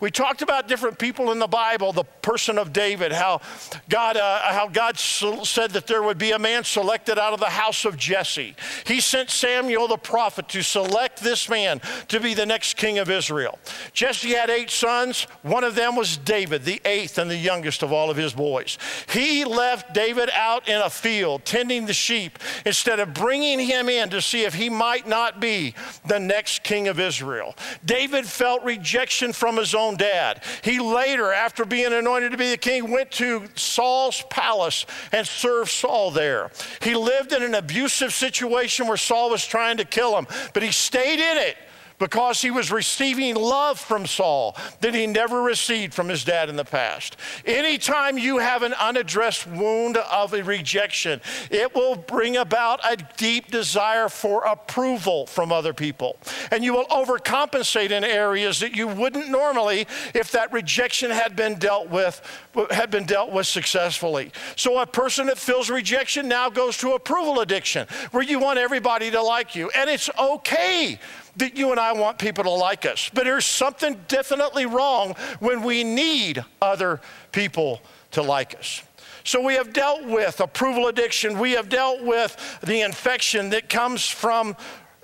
We 0.00 0.10
talked 0.10 0.42
about 0.42 0.68
different 0.68 0.98
people 0.98 1.32
in 1.32 1.38
the 1.38 1.46
Bible, 1.46 1.92
the 1.92 2.04
person 2.22 2.58
of 2.58 2.72
David, 2.72 3.12
how 3.12 3.40
God, 3.88 4.16
uh, 4.16 4.40
how 4.52 4.68
God 4.68 4.98
said 4.98 5.70
that 5.70 5.86
there 5.86 6.02
would 6.02 6.18
be 6.18 6.32
a 6.32 6.38
man 6.38 6.64
selected 6.64 7.18
out 7.18 7.32
of 7.32 7.40
the 7.40 7.46
house 7.46 7.84
of 7.84 7.96
Jesse. 7.96 8.54
He 8.86 9.00
sent 9.00 9.30
Samuel 9.30 9.88
the 9.88 9.96
prophet 9.96 10.48
to 10.50 10.62
select 10.62 11.20
this 11.20 11.48
man 11.48 11.80
to 12.08 12.20
be 12.20 12.34
the 12.34 12.46
next 12.46 12.76
king 12.76 12.98
of 12.98 13.10
Israel. 13.10 13.58
Jesse 13.92 14.30
had 14.30 14.50
eight 14.50 14.70
sons. 14.70 15.26
One 15.42 15.64
of 15.64 15.74
them 15.74 15.96
was 15.96 16.16
David, 16.16 16.64
the 16.64 16.80
eighth 16.84 17.18
and 17.18 17.30
the 17.30 17.36
youngest 17.36 17.82
of 17.82 17.92
all 17.92 18.10
of 18.10 18.16
his 18.16 18.32
boys. 18.32 18.78
He 19.12 19.44
left 19.44 19.94
David 19.94 20.30
out 20.34 20.68
in 20.68 20.80
a 20.80 20.90
field 20.90 21.44
tending 21.44 21.86
the 21.86 21.94
sheep 21.94 22.38
instead 22.64 23.00
of 23.00 23.14
bringing 23.14 23.58
him 23.58 23.88
in 23.88 24.10
to 24.10 24.20
see 24.20 24.44
if 24.44 24.54
he 24.54 24.68
might 24.68 25.06
not 25.06 25.40
be 25.40 25.74
the 26.06 26.18
next 26.18 26.62
king 26.62 26.88
of 26.88 26.98
Israel. 26.98 27.54
David 27.84 28.26
felt 28.26 28.62
rejection 28.64 29.32
from 29.32 29.58
his 29.60 29.74
own 29.74 29.96
dad. 29.96 30.42
He 30.62 30.80
later, 30.80 31.32
after 31.32 31.64
being 31.64 31.92
anointed 31.92 32.32
to 32.32 32.38
be 32.38 32.50
the 32.50 32.56
king, 32.56 32.90
went 32.90 33.10
to 33.12 33.44
Saul's 33.54 34.24
palace 34.30 34.86
and 35.12 35.26
served 35.26 35.70
Saul 35.70 36.10
there. 36.10 36.50
He 36.82 36.94
lived 36.94 37.32
in 37.32 37.42
an 37.42 37.54
abusive 37.54 38.12
situation 38.12 38.88
where 38.88 38.96
Saul 38.96 39.30
was 39.30 39.46
trying 39.46 39.76
to 39.76 39.84
kill 39.84 40.18
him, 40.18 40.26
but 40.52 40.62
he 40.62 40.72
stayed 40.72 41.20
in 41.20 41.38
it 41.38 41.56
because 42.00 42.40
he 42.40 42.50
was 42.50 42.72
receiving 42.72 43.36
love 43.36 43.78
from 43.78 44.06
Saul 44.06 44.56
that 44.80 44.94
he 44.94 45.06
never 45.06 45.42
received 45.42 45.94
from 45.94 46.08
his 46.08 46.24
dad 46.24 46.48
in 46.48 46.56
the 46.56 46.64
past. 46.64 47.16
Anytime 47.44 48.18
you 48.18 48.38
have 48.38 48.62
an 48.62 48.72
unaddressed 48.72 49.46
wound 49.46 49.98
of 49.98 50.32
a 50.34 50.42
rejection, 50.42 51.20
it 51.50 51.72
will 51.74 51.94
bring 51.94 52.38
about 52.38 52.80
a 52.90 52.96
deep 53.18 53.50
desire 53.50 54.08
for 54.08 54.44
approval 54.44 55.26
from 55.26 55.52
other 55.52 55.74
people. 55.74 56.16
And 56.50 56.64
you 56.64 56.72
will 56.72 56.86
overcompensate 56.86 57.90
in 57.90 58.02
areas 58.02 58.58
that 58.60 58.74
you 58.74 58.88
wouldn't 58.88 59.28
normally 59.28 59.86
if 60.14 60.32
that 60.32 60.52
rejection 60.52 61.10
had 61.10 61.36
been 61.36 61.56
dealt 61.56 61.88
with 61.90 62.22
had 62.70 62.90
been 62.90 63.04
dealt 63.04 63.30
with 63.30 63.46
successfully. 63.46 64.32
So 64.56 64.80
a 64.80 64.86
person 64.86 65.26
that 65.26 65.38
feels 65.38 65.70
rejection 65.70 66.26
now 66.26 66.48
goes 66.50 66.76
to 66.78 66.94
approval 66.94 67.40
addiction 67.40 67.86
where 68.10 68.22
you 68.22 68.38
want 68.38 68.58
everybody 68.58 69.10
to 69.10 69.22
like 69.22 69.54
you. 69.54 69.70
And 69.70 69.88
it's 69.88 70.10
okay 70.18 70.98
that 71.36 71.56
you 71.56 71.70
and 71.70 71.80
I 71.80 71.92
want 71.92 72.18
people 72.18 72.44
to 72.44 72.50
like 72.50 72.86
us. 72.86 73.10
But 73.12 73.24
there's 73.24 73.46
something 73.46 74.00
definitely 74.08 74.66
wrong 74.66 75.14
when 75.38 75.62
we 75.62 75.84
need 75.84 76.44
other 76.60 77.00
people 77.32 77.80
to 78.12 78.22
like 78.22 78.58
us. 78.58 78.82
So 79.24 79.40
we 79.40 79.54
have 79.54 79.72
dealt 79.72 80.04
with 80.04 80.40
approval 80.40 80.88
addiction. 80.88 81.38
We 81.38 81.52
have 81.52 81.68
dealt 81.68 82.02
with 82.02 82.58
the 82.62 82.80
infection 82.80 83.50
that 83.50 83.68
comes 83.68 84.06
from 84.06 84.56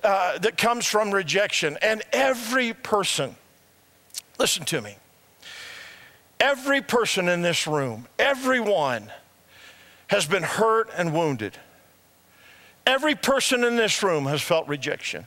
uh, 0.02 0.38
that 0.38 0.56
comes 0.56 0.86
from 0.86 1.10
rejection. 1.10 1.76
And 1.82 2.02
every 2.12 2.72
person, 2.72 3.34
listen 4.38 4.64
to 4.66 4.80
me. 4.80 4.96
Every 6.38 6.80
person 6.80 7.28
in 7.28 7.42
this 7.42 7.66
room, 7.66 8.06
everyone 8.18 9.10
has 10.08 10.26
been 10.26 10.42
hurt 10.44 10.90
and 10.96 11.12
wounded. 11.12 11.58
Every 12.86 13.16
person 13.16 13.64
in 13.64 13.76
this 13.76 14.02
room 14.02 14.26
has 14.26 14.40
felt 14.40 14.68
rejection. 14.68 15.26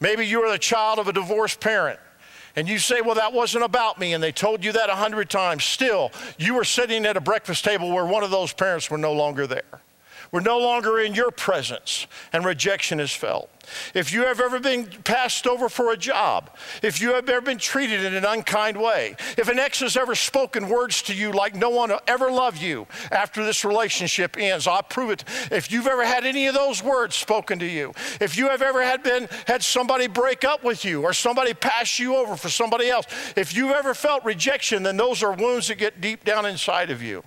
Maybe 0.00 0.26
you 0.26 0.42
are 0.42 0.50
the 0.50 0.58
child 0.58 0.98
of 0.98 1.08
a 1.08 1.12
divorced 1.12 1.60
parent. 1.60 1.98
And 2.56 2.68
you 2.68 2.78
say, 2.78 3.02
well, 3.02 3.14
that 3.14 3.32
wasn't 3.32 3.64
about 3.64 4.00
me, 4.00 4.14
and 4.14 4.22
they 4.22 4.32
told 4.32 4.64
you 4.64 4.72
that 4.72 4.90
a 4.90 4.94
hundred 4.94 5.30
times. 5.30 5.64
Still, 5.64 6.10
you 6.38 6.54
were 6.54 6.64
sitting 6.64 7.06
at 7.06 7.16
a 7.16 7.20
breakfast 7.20 7.64
table 7.64 7.92
where 7.92 8.04
one 8.04 8.24
of 8.24 8.30
those 8.30 8.52
parents 8.52 8.90
were 8.90 8.98
no 8.98 9.12
longer 9.12 9.46
there. 9.46 9.80
We're 10.30 10.40
no 10.40 10.58
longer 10.58 11.00
in 11.00 11.14
your 11.14 11.30
presence, 11.30 12.06
and 12.32 12.44
rejection 12.44 13.00
is 13.00 13.12
felt. 13.12 13.50
If 13.94 14.12
you 14.12 14.24
have 14.24 14.40
ever 14.40 14.60
been 14.60 14.86
passed 15.04 15.46
over 15.46 15.68
for 15.68 15.92
a 15.92 15.96
job, 15.96 16.50
if 16.82 17.00
you 17.00 17.14
have 17.14 17.28
ever 17.28 17.40
been 17.40 17.58
treated 17.58 18.04
in 18.04 18.14
an 18.14 18.24
unkind 18.24 18.80
way, 18.80 19.16
if 19.36 19.48
an 19.48 19.58
ex 19.58 19.80
has 19.80 19.96
ever 19.96 20.14
spoken 20.14 20.68
words 20.68 21.02
to 21.02 21.14
you 21.14 21.32
like 21.32 21.54
no 21.54 21.70
one 21.70 21.90
will 21.90 22.00
ever 22.06 22.30
love 22.30 22.56
you 22.56 22.86
after 23.10 23.44
this 23.44 23.64
relationship 23.64 24.36
ends, 24.38 24.66
I'll 24.66 24.82
prove 24.82 25.10
it. 25.10 25.24
If 25.50 25.70
you've 25.70 25.86
ever 25.86 26.04
had 26.04 26.24
any 26.24 26.46
of 26.46 26.54
those 26.54 26.82
words 26.82 27.14
spoken 27.14 27.58
to 27.58 27.66
you, 27.66 27.92
if 28.20 28.36
you 28.36 28.48
have 28.48 28.62
ever 28.62 28.82
had 28.82 29.02
been 29.02 29.28
had 29.46 29.62
somebody 29.62 30.06
break 30.06 30.44
up 30.44 30.64
with 30.64 30.84
you 30.84 31.02
or 31.02 31.12
somebody 31.12 31.54
pass 31.54 31.98
you 31.98 32.16
over 32.16 32.36
for 32.36 32.48
somebody 32.48 32.88
else, 32.88 33.06
if 33.36 33.54
you've 33.54 33.72
ever 33.72 33.94
felt 33.94 34.24
rejection, 34.24 34.82
then 34.82 34.96
those 34.96 35.22
are 35.22 35.32
wounds 35.32 35.68
that 35.68 35.76
get 35.76 36.00
deep 36.00 36.24
down 36.24 36.46
inside 36.46 36.90
of 36.90 37.02
you 37.02 37.22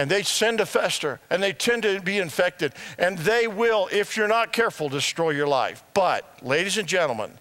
and 0.00 0.10
they 0.10 0.22
tend 0.22 0.56
to 0.56 0.64
fester 0.64 1.20
and 1.28 1.42
they 1.42 1.52
tend 1.52 1.82
to 1.82 2.00
be 2.00 2.16
infected 2.16 2.72
and 2.98 3.18
they 3.18 3.46
will, 3.46 3.86
if 3.92 4.16
you're 4.16 4.26
not 4.26 4.50
careful, 4.50 4.88
destroy 4.88 5.28
your 5.28 5.46
life. 5.46 5.84
But, 5.92 6.24
ladies 6.42 6.78
and 6.78 6.88
gentlemen, 6.88 7.32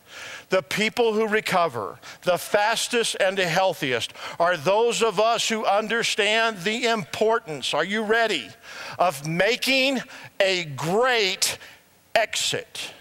the 0.49 0.61
people 0.61 1.13
who 1.13 1.25
recover 1.25 1.99
the 2.23 2.37
fastest 2.37 3.15
and 3.17 3.37
the 3.37 3.47
healthiest 3.47 4.11
are 4.41 4.57
those 4.57 5.01
of 5.01 5.21
us 5.21 5.47
who 5.47 5.65
understand 5.65 6.57
the 6.63 6.87
importance, 6.87 7.73
are 7.73 7.85
you 7.85 8.03
ready, 8.03 8.49
of 8.97 9.25
making 9.25 10.01
a 10.41 10.65
great 10.65 11.57
exit. 12.13 12.91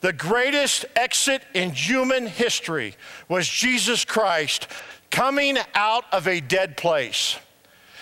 The 0.00 0.12
greatest 0.12 0.86
exit 0.96 1.42
in 1.54 1.70
human 1.70 2.26
history 2.26 2.96
was 3.28 3.46
Jesus 3.46 4.04
Christ 4.04 4.66
coming 5.12 5.56
out 5.76 6.04
of 6.12 6.26
a 6.26 6.40
dead 6.40 6.76
place. 6.76 7.38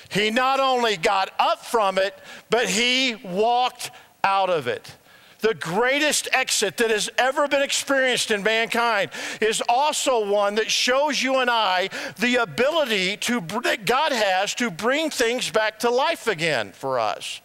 He 0.08 0.30
not 0.30 0.60
only 0.60 0.96
got 0.96 1.30
up 1.38 1.64
from 1.64 1.98
it, 1.98 2.18
but 2.50 2.68
he 2.68 3.14
walked 3.16 3.90
out 4.24 4.50
of 4.50 4.66
it. 4.66 4.94
The 5.40 5.54
greatest 5.54 6.28
exit 6.32 6.78
that 6.78 6.90
has 6.90 7.08
ever 7.16 7.46
been 7.46 7.62
experienced 7.62 8.32
in 8.32 8.42
mankind 8.42 9.10
is 9.40 9.62
also 9.68 10.28
one 10.28 10.56
that 10.56 10.70
shows 10.70 11.22
you 11.22 11.36
and 11.36 11.48
I 11.48 11.90
the 12.18 12.36
ability 12.36 13.18
to, 13.18 13.40
that 13.62 13.84
God 13.84 14.10
has 14.10 14.54
to 14.56 14.70
bring 14.70 15.10
things 15.10 15.50
back 15.50 15.78
to 15.80 15.90
life 15.90 16.26
again 16.26 16.72
for 16.72 16.98
us. 16.98 17.40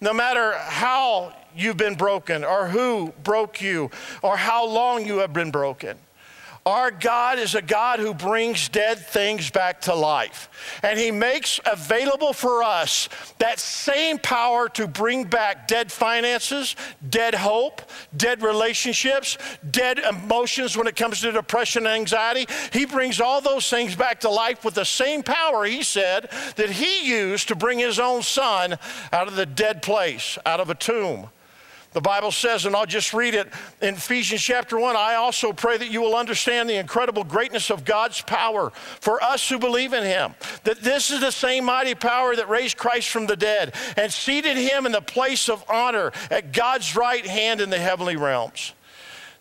No 0.00 0.14
matter 0.14 0.54
how 0.56 1.34
you've 1.54 1.76
been 1.76 1.96
broken, 1.96 2.44
or 2.44 2.68
who 2.68 3.12
broke 3.22 3.60
you, 3.60 3.90
or 4.22 4.36
how 4.36 4.66
long 4.66 5.04
you 5.04 5.18
have 5.18 5.32
been 5.32 5.50
broken. 5.50 5.98
Our 6.70 6.92
God 6.92 7.40
is 7.40 7.56
a 7.56 7.62
God 7.62 7.98
who 7.98 8.14
brings 8.14 8.68
dead 8.68 9.00
things 9.00 9.50
back 9.50 9.80
to 9.82 9.94
life. 9.94 10.48
And 10.84 11.00
He 11.00 11.10
makes 11.10 11.58
available 11.66 12.32
for 12.32 12.62
us 12.62 13.08
that 13.38 13.58
same 13.58 14.18
power 14.18 14.68
to 14.70 14.86
bring 14.86 15.24
back 15.24 15.66
dead 15.66 15.90
finances, 15.90 16.76
dead 17.08 17.34
hope, 17.34 17.82
dead 18.16 18.40
relationships, 18.42 19.36
dead 19.68 19.98
emotions 19.98 20.76
when 20.76 20.86
it 20.86 20.94
comes 20.94 21.20
to 21.22 21.32
depression 21.32 21.86
and 21.86 21.96
anxiety. 21.96 22.46
He 22.72 22.86
brings 22.86 23.20
all 23.20 23.40
those 23.40 23.68
things 23.68 23.96
back 23.96 24.20
to 24.20 24.30
life 24.30 24.64
with 24.64 24.74
the 24.74 24.84
same 24.84 25.24
power, 25.24 25.64
He 25.64 25.82
said, 25.82 26.30
that 26.54 26.70
He 26.70 27.04
used 27.04 27.48
to 27.48 27.56
bring 27.56 27.80
His 27.80 27.98
own 27.98 28.22
Son 28.22 28.78
out 29.12 29.26
of 29.26 29.34
the 29.34 29.44
dead 29.44 29.82
place, 29.82 30.38
out 30.46 30.60
of 30.60 30.70
a 30.70 30.76
tomb. 30.76 31.30
The 31.92 32.00
Bible 32.00 32.30
says, 32.30 32.66
and 32.66 32.76
I'll 32.76 32.86
just 32.86 33.12
read 33.12 33.34
it 33.34 33.48
in 33.82 33.94
Ephesians 33.94 34.40
chapter 34.40 34.78
1 34.78 34.94
I 34.94 35.16
also 35.16 35.52
pray 35.52 35.76
that 35.76 35.90
you 35.90 36.00
will 36.00 36.14
understand 36.14 36.70
the 36.70 36.76
incredible 36.76 37.24
greatness 37.24 37.68
of 37.68 37.84
God's 37.84 38.20
power 38.20 38.70
for 39.00 39.22
us 39.22 39.48
who 39.48 39.58
believe 39.58 39.92
in 39.92 40.04
Him. 40.04 40.34
That 40.62 40.82
this 40.82 41.10
is 41.10 41.20
the 41.20 41.32
same 41.32 41.64
mighty 41.64 41.96
power 41.96 42.36
that 42.36 42.48
raised 42.48 42.76
Christ 42.76 43.08
from 43.08 43.26
the 43.26 43.36
dead 43.36 43.74
and 43.96 44.12
seated 44.12 44.56
Him 44.56 44.86
in 44.86 44.92
the 44.92 45.00
place 45.00 45.48
of 45.48 45.64
honor 45.68 46.12
at 46.30 46.52
God's 46.52 46.94
right 46.94 47.26
hand 47.26 47.60
in 47.60 47.70
the 47.70 47.78
heavenly 47.78 48.16
realms. 48.16 48.72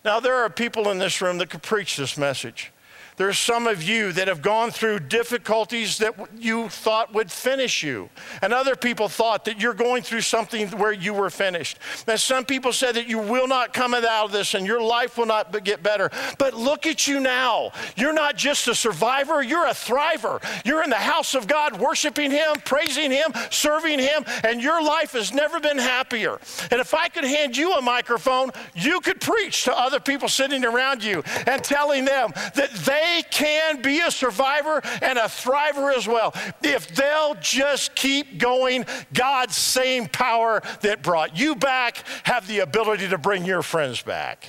Now, 0.04 0.20
there 0.20 0.36
are 0.36 0.50
people 0.50 0.90
in 0.90 0.98
this 0.98 1.22
room 1.22 1.38
that 1.38 1.50
could 1.52 1.62
preach 1.62 1.98
this 1.98 2.18
message. 2.18 2.72
There's 3.20 3.38
some 3.38 3.68
of 3.68 3.84
you 3.84 4.14
that 4.14 4.30
have 4.30 4.42
gone 4.42 4.72
through 4.72 5.00
difficulties 5.00 5.98
that 5.98 6.16
you 6.38 6.70
thought 6.70 7.14
would 7.14 7.30
finish 7.30 7.84
you. 7.84 8.10
And 8.42 8.54
other 8.54 8.78
people 8.78 9.10
thought 9.10 9.44
that 9.44 9.60
you're 9.60 9.74
going 9.74 10.04
through 10.04 10.22
something 10.22 10.70
where 10.70 10.94
you 10.94 11.14
were 11.14 11.30
finished. 11.30 11.80
And 12.08 12.18
some 12.18 12.46
people 12.46 12.72
said 12.72 12.96
that 12.96 13.10
you 13.10 13.20
will 13.20 13.50
not 13.50 13.74
come 13.74 13.94
out 13.94 14.08
of 14.08 14.32
this 14.32 14.54
and 14.54 14.66
your 14.66 14.82
life 14.82 15.18
will 15.18 15.26
not 15.26 15.66
get 15.66 15.84
better. 15.84 16.10
But 16.38 16.54
look 16.54 16.88
at 16.88 17.08
you 17.08 17.20
now. 17.20 17.74
You're 17.98 18.14
not 18.14 18.38
just 18.38 18.70
a 18.70 18.74
survivor, 18.74 19.44
you're 19.44 19.68
a 19.68 19.72
thriver. 19.72 20.42
You're 20.64 20.82
in 20.82 20.90
the 20.90 20.96
house 20.96 21.36
of 21.36 21.46
God, 21.46 21.78
worshiping 21.78 22.32
Him, 22.32 22.56
praising 22.64 23.12
Him, 23.12 23.34
serving 23.50 24.00
Him, 24.00 24.24
and 24.46 24.64
your 24.64 24.82
life 24.82 25.12
has 25.12 25.34
never 25.34 25.60
been 25.60 25.78
happier. 25.78 26.40
And 26.72 26.80
if 26.80 26.94
I 26.94 27.10
could 27.10 27.26
hand 27.26 27.58
you 27.58 27.74
a 27.74 27.82
microphone, 27.82 28.52
you 28.76 29.02
could 29.02 29.20
preach 29.20 29.66
to 29.66 29.78
other 29.78 30.00
people 30.00 30.30
sitting 30.30 30.64
around 30.64 31.04
you 31.04 31.22
and 31.46 31.62
telling 31.62 32.06
them 32.06 32.32
that 32.56 32.72
they 32.86 33.09
they 33.10 33.24
can 33.30 33.82
be 33.82 34.00
a 34.00 34.12
survivor 34.12 34.82
and 35.02 35.18
a 35.18 35.24
thriver 35.24 35.96
as 35.96 36.08
well. 36.08 36.34
If 36.62 36.94
they'll 36.96 37.36
just 37.42 37.96
keep 37.96 38.38
going, 38.38 38.86
God's 39.14 39.56
same 39.56 40.08
power 40.08 40.62
that 40.82 41.02
brought 41.02 41.38
you 41.38 41.56
back 41.56 42.04
have 42.24 42.48
the 42.48 42.60
ability 42.60 43.10
to 43.10 43.18
bring 43.18 43.46
your 43.46 43.62
friends 43.62 44.02
back. 44.02 44.46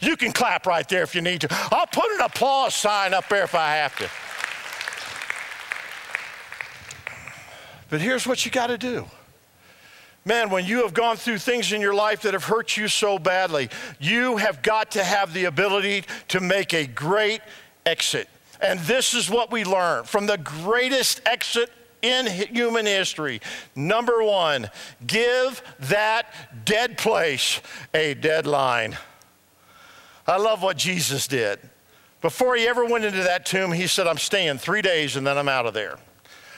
You 0.00 0.16
can 0.16 0.32
clap 0.32 0.66
right 0.66 0.88
there 0.88 1.02
if 1.02 1.14
you 1.14 1.22
need 1.22 1.42
to. 1.42 1.48
I'll 1.50 1.86
put 1.86 2.10
an 2.10 2.20
applause 2.20 2.74
sign 2.74 3.14
up 3.14 3.28
there 3.28 3.44
if 3.44 3.54
I 3.54 3.76
have 3.76 3.96
to. 3.96 4.10
But 7.90 8.00
here's 8.00 8.26
what 8.26 8.44
you 8.44 8.50
got 8.50 8.68
to 8.68 8.78
do. 8.78 9.06
Man, 10.26 10.48
when 10.48 10.64
you 10.64 10.82
have 10.82 10.94
gone 10.94 11.16
through 11.16 11.38
things 11.38 11.72
in 11.72 11.82
your 11.82 11.94
life 11.94 12.22
that 12.22 12.32
have 12.32 12.44
hurt 12.44 12.78
you 12.78 12.88
so 12.88 13.18
badly, 13.18 13.68
you 14.00 14.38
have 14.38 14.62
got 14.62 14.92
to 14.92 15.04
have 15.04 15.34
the 15.34 15.44
ability 15.44 16.04
to 16.28 16.40
make 16.40 16.72
a 16.72 16.86
great 16.86 17.42
exit. 17.86 18.28
And 18.60 18.80
this 18.80 19.14
is 19.14 19.28
what 19.28 19.50
we 19.52 19.64
learn 19.64 20.04
from 20.04 20.26
the 20.26 20.38
greatest 20.38 21.20
exit 21.26 21.70
in 22.02 22.26
human 22.26 22.86
history. 22.86 23.40
Number 23.74 24.22
one, 24.22 24.70
give 25.06 25.62
that 25.80 26.26
dead 26.64 26.98
place 26.98 27.60
a 27.92 28.14
deadline. 28.14 28.96
I 30.26 30.36
love 30.36 30.62
what 30.62 30.76
Jesus 30.76 31.26
did. 31.26 31.58
Before 32.20 32.56
he 32.56 32.66
ever 32.66 32.84
went 32.84 33.04
into 33.04 33.22
that 33.22 33.44
tomb, 33.44 33.72
he 33.72 33.86
said, 33.86 34.06
I'm 34.06 34.18
staying 34.18 34.58
three 34.58 34.82
days 34.82 35.16
and 35.16 35.26
then 35.26 35.36
I'm 35.36 35.48
out 35.48 35.66
of 35.66 35.74
there. 35.74 35.98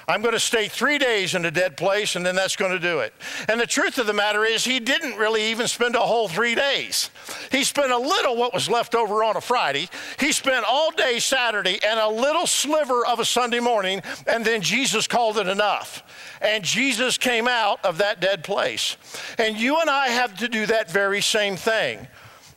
I'm 0.09 0.23
going 0.23 0.35
to 0.35 0.41
stay 0.41 0.69
three 0.69 0.99
days 0.99 1.35
in 1.35 1.45
a 1.45 1.51
dead 1.51 1.77
place, 1.77 2.15
and 2.15 2.25
then 2.25 2.37
that's 2.37 2.55
going 2.55 2.71
to 2.71 2.79
do 2.79 3.01
it. 3.01 3.13
And 3.49 3.61
the 3.61 3.67
truth 3.67 3.99
of 3.99 4.07
the 4.07 4.13
matter 4.13 4.45
is, 4.45 4.65
he 4.65 4.79
didn't 4.79 5.17
really 5.17 5.51
even 5.51 5.67
spend 5.67 5.97
a 5.97 6.01
whole 6.01 6.29
three 6.29 6.55
days. 6.55 7.11
He 7.51 7.65
spent 7.65 7.91
a 7.91 7.99
little 7.99 8.37
what 8.37 8.55
was 8.55 8.69
left 8.69 8.95
over 8.95 9.25
on 9.25 9.37
a 9.37 9.41
Friday. 9.41 9.89
He 10.21 10.31
spent 10.31 10.65
all 10.69 10.93
day 10.93 11.19
Saturday 11.19 11.81
and 11.85 11.99
a 11.99 12.09
little 12.09 12.47
sliver 12.47 13.05
of 13.05 13.19
a 13.19 13.25
Sunday 13.25 13.59
morning, 13.59 14.01
and 14.29 14.45
then 14.45 14.63
Jesus 14.63 15.09
called 15.09 15.39
it 15.39 15.49
enough. 15.49 16.05
And 16.41 16.63
Jesus 16.63 17.19
came 17.19 17.49
out 17.49 17.85
of 17.85 17.99
that 17.99 18.21
dead 18.21 18.45
place. 18.45 18.97
And 19.39 19.57
you 19.57 19.81
and 19.81 19.91
I 19.91 20.09
have 20.09 20.37
to 20.39 20.49
do 20.49 20.67
that 20.67 20.89
very 20.89 21.21
same 21.21 21.57
thing. 21.57 22.07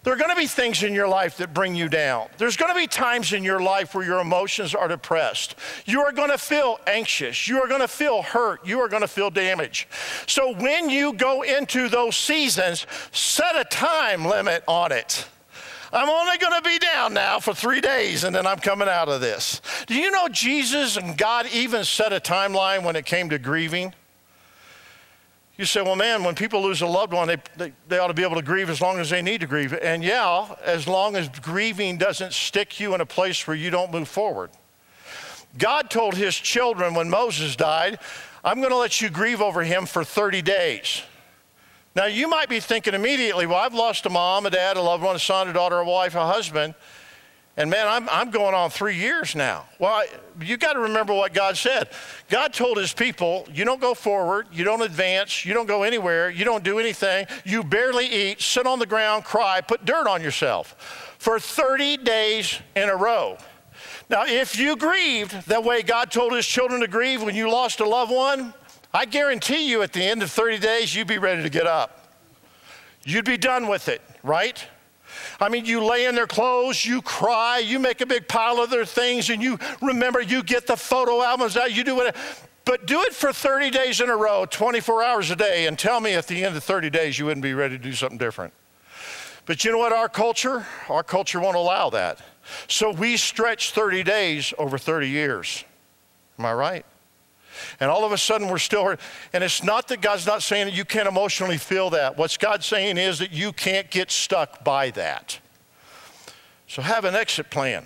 There 0.09 0.15
are 0.15 0.17
going 0.17 0.31
to 0.31 0.41
be 0.41 0.47
things 0.47 0.81
in 0.81 0.95
your 0.95 1.07
life 1.07 1.37
that 1.37 1.53
bring 1.53 1.75
you 1.75 1.87
down. 1.87 2.29
There's 2.39 2.57
going 2.57 2.73
to 2.73 2.79
be 2.79 2.87
times 2.87 3.31
in 3.31 3.43
your 3.43 3.61
life 3.61 3.93
where 3.93 4.03
your 4.03 4.21
emotions 4.21 4.73
are 4.73 4.87
depressed. 4.87 5.53
You 5.85 6.01
are 6.01 6.11
going 6.11 6.31
to 6.31 6.37
feel 6.39 6.79
anxious. 6.87 7.47
You 7.47 7.61
are 7.61 7.67
going 7.67 7.81
to 7.81 7.87
feel 7.87 8.23
hurt. 8.23 8.65
You 8.65 8.79
are 8.79 8.87
going 8.87 9.03
to 9.03 9.07
feel 9.07 9.29
damage. 9.29 9.87
So 10.25 10.55
when 10.55 10.89
you 10.89 11.13
go 11.13 11.43
into 11.43 11.89
those 11.89 12.17
seasons, 12.17 12.87
set 13.11 13.55
a 13.55 13.63
time 13.65 14.25
limit 14.25 14.63
on 14.67 14.91
it. 14.91 15.27
I'm 15.93 16.09
only 16.09 16.39
going 16.39 16.59
to 16.59 16.67
be 16.67 16.79
down 16.79 17.13
now 17.13 17.39
for 17.39 17.53
three 17.53 17.79
days 17.79 18.23
and 18.23 18.35
then 18.35 18.47
I'm 18.47 18.57
coming 18.57 18.87
out 18.87 19.09
of 19.09 19.21
this. 19.21 19.61
Do 19.85 19.93
you 19.93 20.09
know 20.09 20.27
Jesus 20.27 20.97
and 20.97 21.19
God 21.19 21.45
even 21.53 21.85
set 21.85 22.13
a 22.13 22.19
timeline 22.19 22.83
when 22.83 22.95
it 22.95 23.05
came 23.05 23.29
to 23.29 23.37
grieving? 23.37 23.93
You 25.59 25.65
say, 25.65 25.81
well, 25.81 25.97
man, 25.97 26.23
when 26.23 26.35
people 26.35 26.61
lose 26.61 26.81
a 26.81 26.87
loved 26.87 27.11
one, 27.11 27.27
they, 27.27 27.35
they, 27.57 27.73
they, 27.89 27.99
ought 27.99 28.07
to 28.07 28.13
be 28.13 28.23
able 28.23 28.37
to 28.37 28.41
grieve 28.41 28.69
as 28.69 28.79
long 28.79 28.97
as 28.97 29.09
they 29.09 29.21
need 29.21 29.41
to 29.41 29.45
grieve. 29.45 29.73
And 29.73 30.01
yeah, 30.01 30.55
as 30.63 30.87
long 30.87 31.17
as 31.17 31.27
grieving 31.27 31.97
doesn't 31.97 32.31
stick 32.31 32.79
you 32.79 32.95
in 32.95 33.01
a 33.01 33.05
place 33.05 33.45
where 33.45 33.57
you 33.57 33.69
don't 33.69 33.91
move 33.91 34.07
forward. 34.07 34.51
God 35.57 35.89
told 35.89 36.15
his 36.15 36.33
children 36.33 36.93
when 36.93 37.09
Moses 37.09 37.57
died, 37.57 37.99
I'm 38.41 38.59
going 38.59 38.69
to 38.69 38.77
let 38.77 39.01
you 39.01 39.09
grieve 39.09 39.41
over 39.41 39.61
him 39.61 39.85
for 39.85 40.05
30 40.05 40.43
days. 40.43 41.01
Now, 41.93 42.05
you 42.05 42.29
might 42.29 42.47
be 42.47 42.61
thinking 42.61 42.93
immediately, 42.93 43.45
well, 43.45 43.57
I've 43.57 43.73
lost 43.73 44.05
a 44.05 44.09
mom, 44.09 44.45
a 44.45 44.49
dad, 44.49 44.77
a 44.77 44.81
loved 44.81 45.03
one, 45.03 45.17
a 45.17 45.19
son, 45.19 45.49
a 45.49 45.51
daughter, 45.51 45.79
a 45.79 45.85
wife, 45.85 46.15
a 46.15 46.25
husband. 46.25 46.73
And 47.59 47.69
man, 47.69 47.89
I'm, 47.89 48.07
I'm 48.07 48.31
going 48.31 48.55
on 48.55 48.69
three 48.69 48.95
years 48.95 49.35
now. 49.35 49.65
Well, 49.79 50.05
you 50.41 50.55
got 50.55 50.73
to 50.73 50.79
remember 50.79 51.13
what 51.13 51.33
God 51.33 51.57
said. 51.57 51.89
God 52.29 52.53
told 52.53 52.77
his 52.77 52.93
people, 52.93 53.45
you 53.53 53.65
don't 53.65 53.81
go 53.81 53.93
forward, 53.93 54.47
you 54.49 54.63
don't 54.63 54.81
advance, 54.81 55.43
you 55.43 55.53
don't 55.53 55.65
go 55.65 55.83
anywhere, 55.83 56.29
you 56.29 56.45
don't 56.45 56.63
do 56.63 56.79
anything, 56.79 57.27
you 57.43 57.61
barely 57.61 58.05
eat, 58.05 58.41
sit 58.41 58.65
on 58.65 58.79
the 58.79 58.85
ground, 58.85 59.25
cry, 59.25 59.59
put 59.59 59.83
dirt 59.83 60.07
on 60.07 60.21
yourself 60.21 61.15
for 61.19 61.37
30 61.37 61.97
days 61.97 62.61
in 62.77 62.87
a 62.87 62.95
row. 62.95 63.37
Now, 64.09 64.23
if 64.25 64.57
you 64.57 64.77
grieved 64.77 65.45
the 65.45 65.59
way 65.59 65.81
God 65.81 66.11
told 66.11 66.31
his 66.31 66.47
children 66.47 66.79
to 66.79 66.87
grieve 66.87 67.21
when 67.21 67.35
you 67.35 67.51
lost 67.51 67.81
a 67.81 67.85
loved 67.85 68.13
one, 68.13 68.53
I 68.93 69.03
guarantee 69.03 69.69
you 69.69 69.81
at 69.81 69.91
the 69.91 70.01
end 70.01 70.23
of 70.23 70.31
30 70.31 70.59
days, 70.59 70.95
you'd 70.95 71.07
be 71.07 71.17
ready 71.17 71.43
to 71.43 71.49
get 71.49 71.67
up. 71.67 72.07
You'd 73.03 73.25
be 73.25 73.37
done 73.37 73.67
with 73.67 73.89
it, 73.89 74.01
right? 74.23 74.65
I 75.39 75.49
mean, 75.49 75.65
you 75.65 75.83
lay 75.83 76.05
in 76.05 76.15
their 76.15 76.27
clothes, 76.27 76.85
you 76.85 77.01
cry, 77.01 77.59
you 77.59 77.79
make 77.79 78.01
a 78.01 78.05
big 78.05 78.27
pile 78.27 78.59
of 78.61 78.69
their 78.69 78.85
things, 78.85 79.29
and 79.29 79.41
you 79.41 79.57
remember, 79.81 80.21
you 80.21 80.43
get 80.43 80.67
the 80.67 80.75
photo 80.75 81.21
albums 81.21 81.55
out, 81.55 81.73
you 81.73 81.83
do 81.83 81.95
whatever. 81.95 82.17
But 82.65 82.85
do 82.85 83.01
it 83.01 83.13
for 83.13 83.33
30 83.33 83.71
days 83.71 84.01
in 84.01 84.09
a 84.09 84.15
row, 84.15 84.45
24 84.45 85.03
hours 85.03 85.31
a 85.31 85.35
day, 85.35 85.65
and 85.67 85.79
tell 85.79 85.99
me 85.99 86.13
at 86.13 86.27
the 86.27 86.43
end 86.43 86.55
of 86.55 86.63
30 86.63 86.89
days 86.89 87.17
you 87.17 87.25
wouldn't 87.25 87.41
be 87.41 87.53
ready 87.53 87.77
to 87.77 87.83
do 87.83 87.93
something 87.93 88.17
different. 88.17 88.53
But 89.45 89.65
you 89.65 89.71
know 89.71 89.79
what? 89.79 89.91
Our 89.91 90.09
culture, 90.09 90.67
our 90.89 91.01
culture 91.01 91.39
won't 91.39 91.55
allow 91.55 91.89
that. 91.89 92.19
So 92.67 92.91
we 92.91 93.17
stretch 93.17 93.71
30 93.71 94.03
days 94.03 94.53
over 94.59 94.77
30 94.77 95.09
years. 95.09 95.63
Am 96.37 96.45
I 96.45 96.53
right? 96.53 96.85
And 97.79 97.89
all 97.89 98.05
of 98.05 98.11
a 98.11 98.17
sudden 98.17 98.47
we're 98.47 98.57
still 98.57 98.83
hurt. 98.83 98.99
And 99.33 99.43
it's 99.43 99.63
not 99.63 99.87
that 99.89 100.01
God's 100.01 100.25
not 100.25 100.43
saying 100.43 100.65
that 100.67 100.73
you 100.75 100.85
can't 100.85 101.07
emotionally 101.07 101.57
feel 101.57 101.89
that. 101.91 102.17
What's 102.17 102.37
God 102.37 102.63
saying 102.63 102.97
is 102.97 103.19
that 103.19 103.31
you 103.31 103.51
can't 103.51 103.89
get 103.89 104.11
stuck 104.11 104.63
by 104.63 104.91
that. 104.91 105.39
So 106.67 106.81
have 106.81 107.05
an 107.05 107.15
exit 107.15 107.49
plan. 107.49 107.85